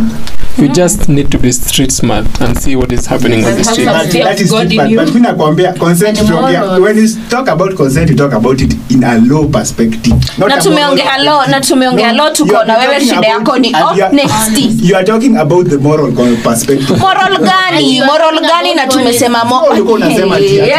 you 0.59 0.69
just 0.69 1.09
need 1.09 1.31
to 1.31 1.39
be 1.39 1.53
street 1.53 1.91
smart 1.93 2.27
and 2.41 2.57
see 2.59 2.77
what 2.77 2.93
is 2.93 3.07
happening 3.07 3.45
on 3.45 3.55
the 3.57 3.65
street. 3.65 3.87
But 3.87 4.13
that 4.13 4.41
is 4.41 4.51
God 4.51 4.69
but. 4.77 4.95
But 4.97 5.15
mi 5.15 5.21
nakwambia 5.21 5.73
consent 5.79 6.19
from 6.19 6.47
here 6.49 6.81
when 6.81 6.97
you 6.97 7.09
talk 7.31 7.49
about 7.49 7.75
consent 7.77 8.11
you 8.11 8.17
talk 8.17 8.33
about 8.33 8.61
it 8.61 8.75
in 8.91 9.03
a 9.05 9.19
low 9.21 9.49
perspective. 9.49 10.15
Not 10.39 10.49
na 10.49 10.57
tumeongea 10.61 11.19
low 11.25 11.47
na 11.51 11.61
tumeongea 11.61 12.13
No, 12.13 12.25
lo 12.25 12.31
tuko 12.31 12.65
na 12.65 12.79
wewe 12.79 13.01
shida 13.01 13.29
yako 13.29 13.59
ni 13.59 13.69
oh, 13.75 13.97
you 13.97 14.05
are- 14.05 14.15
next. 14.17 14.83
you 14.83 14.97
are 14.97 15.05
talking 15.05 15.37
about 15.37 15.69
the 15.69 15.77
moral 15.79 16.13
perspective. 16.43 16.99
Moral 16.99 17.39
gani? 17.39 18.01
Moral 18.01 18.41
gani 18.41 18.75
na 18.75 18.87
tumesema 18.87 19.45
mo- 19.45 19.63
ulikuwa 19.73 19.95
unasema 19.95 20.37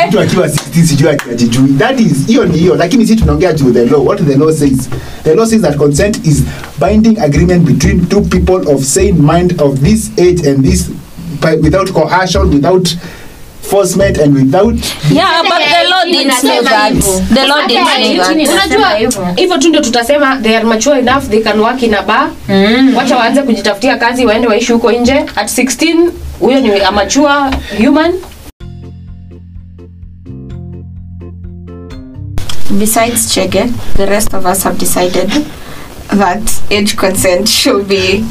mtu 0.07 0.19
akiwa 0.19 0.47
60 0.47 0.83
sijui 0.87 1.09
ajijui 1.31 1.67
that 1.77 1.99
is 1.99 2.25
hiyo 2.27 2.45
ni 2.45 2.57
hiyo. 2.57 2.75
Lakini 2.75 3.07
sisi 3.07 3.19
tunaongea 3.19 3.53
juu 3.53 3.71
the 3.71 3.85
law. 3.85 4.05
What 4.07 4.25
the 4.27 4.35
law 4.35 4.51
says? 4.51 4.89
The 5.23 5.35
law 5.35 5.45
says 5.45 5.61
that 5.61 5.77
consent 5.77 6.27
is 6.27 6.43
binding 6.79 7.19
agreement 7.19 7.63
between 7.65 8.05
two 8.05 8.21
people 8.21 8.73
of 8.73 8.83
same 8.83 9.11
mind 9.11 9.61
of 9.63 9.79
this 9.79 10.11
age 10.17 10.47
and 10.47 10.63
this 10.65 10.89
by, 11.41 11.55
without 11.55 11.91
coercion 11.93 12.49
without 12.49 12.95
enforcement 13.63 14.17
and 14.17 14.33
without 14.35 14.75
yeah 15.09 15.41
but 15.41 15.61
the 15.73 15.89
law 15.89 16.03
didn't 16.05 16.33
say 16.33 16.61
that. 16.61 16.93
the 17.33 17.47
law 17.47 17.65
didn't 17.67 17.87
say 17.87 18.17
that. 18.17 18.35
unajua 18.77 19.33
hivyo. 19.35 19.57
tu 19.57 19.69
ndio 19.69 19.81
tutasema 19.81 20.35
they 20.41 20.55
are 20.57 20.65
mature 20.65 20.99
enough 20.99 21.29
they 21.29 21.41
can 21.41 21.59
work 21.59 21.83
in 21.83 21.93
a 21.93 22.01
bar. 22.01 22.29
Mm. 22.49 22.95
wacha 22.95 23.17
waanze 23.17 23.41
kujitafutia 23.41 23.97
kazi 23.97 24.25
waende 24.25 24.47
waishi 24.47 24.73
huko 24.73 24.91
nje. 24.91 25.13
At 25.35 25.49
16 25.57 26.11
huyo 26.39 26.59
ni 26.59 26.79
a 26.81 26.91
mature 26.91 27.33
human. 27.85 28.13
Besides 32.79 33.33
chege 33.33 33.65
the 33.95 34.05
rest 34.05 34.33
of 34.33 34.45
us 34.45 34.63
have 34.63 34.77
decided 34.77 35.29
that 36.09 36.61
age 36.71 36.95
consent 36.95 37.49
should 37.49 37.87
be 37.87 38.25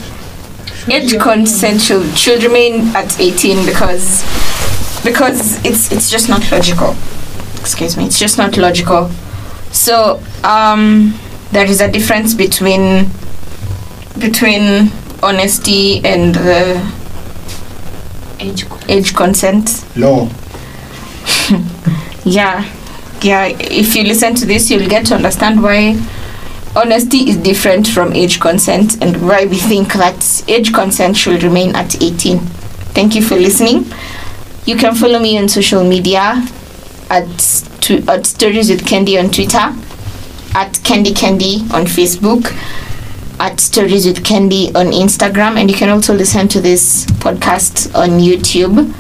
age 0.89 1.19
consent 1.21 1.81
should, 1.81 2.07
should 2.17 2.43
remain 2.43 2.89
at 2.97 3.19
18 3.21 3.65
because 3.67 4.23
because 5.05 5.65
it's 5.65 5.91
it's 5.93 6.11
just 6.11 6.29
not 6.29 6.51
logical. 6.51 6.95
Excuse 7.61 7.97
me. 7.97 8.07
It's 8.07 8.19
just 8.19 8.39
not 8.39 8.57
logical. 8.57 9.11
So 9.73 10.23
um 10.45 11.19
there 11.53 11.67
is 11.67 11.81
a 11.81 11.91
difference 11.91 12.35
between 12.35 13.07
between 14.19 14.91
honesty 15.23 16.05
and 16.05 16.37
uh, 16.37 16.91
Age 18.41 18.65
age 18.89 19.15
consent. 19.15 19.85
Law 19.97 20.29
yeah. 22.25 22.69
Yeah. 23.21 23.47
If 23.47 23.95
you 23.95 24.03
listen 24.03 24.35
to 24.35 24.47
this 24.47 24.69
you'll 24.69 24.89
get 24.89 25.07
to 25.07 25.15
understand 25.15 25.63
why 25.63 25.95
honesty 26.75 27.29
is 27.29 27.37
different 27.37 27.87
from 27.87 28.13
age 28.13 28.41
consent 28.41 29.01
and 29.03 29.21
why 29.29 29.45
we 29.45 29.57
think 29.57 29.93
that 29.95 30.45
age 30.49 30.73
consent 30.73 31.17
should 31.17 31.43
remain 31.43 31.75
at 31.77 32.01
18 32.03 32.39
thank 32.95 33.15
you 33.15 33.23
for 33.23 33.37
listening 33.37 33.85
you 34.65 34.77
can 34.77 34.95
follow 34.95 35.19
me 35.19 35.39
on 35.39 35.49
social 35.49 35.85
media 35.85 36.47
at 37.11 37.29
to, 37.81 38.03
at 38.09 38.25
stories 38.27 38.71
with 38.71 38.87
candy 38.87 39.19
on 39.19 39.31
twitter 39.31 39.75
at 40.55 40.81
candy 40.85 41.13
candy 41.13 41.57
on 41.73 41.85
facebook 41.85 42.53
at 43.39 43.59
stories 43.61 44.07
with 44.07 44.25
candy 44.25 44.69
on 44.75 44.87
instagram 44.93 45.57
and 45.61 45.71
you 45.71 45.77
can 45.77 45.89
also 45.89 46.15
listen 46.15 46.49
to 46.49 46.61
this 46.61 47.05
podcast 47.25 47.95
on 47.95 48.11
youtube 48.21 48.95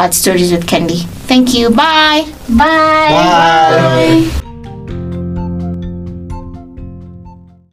at 0.00 0.12
stories 0.14 0.50
with 0.50 0.66
candy 0.66 0.98
thank 1.28 1.54
you 1.54 1.70
bye 1.70 2.24
Bye. 2.48 3.08
Bye. 3.08 4.30
Bye. 4.30 4.45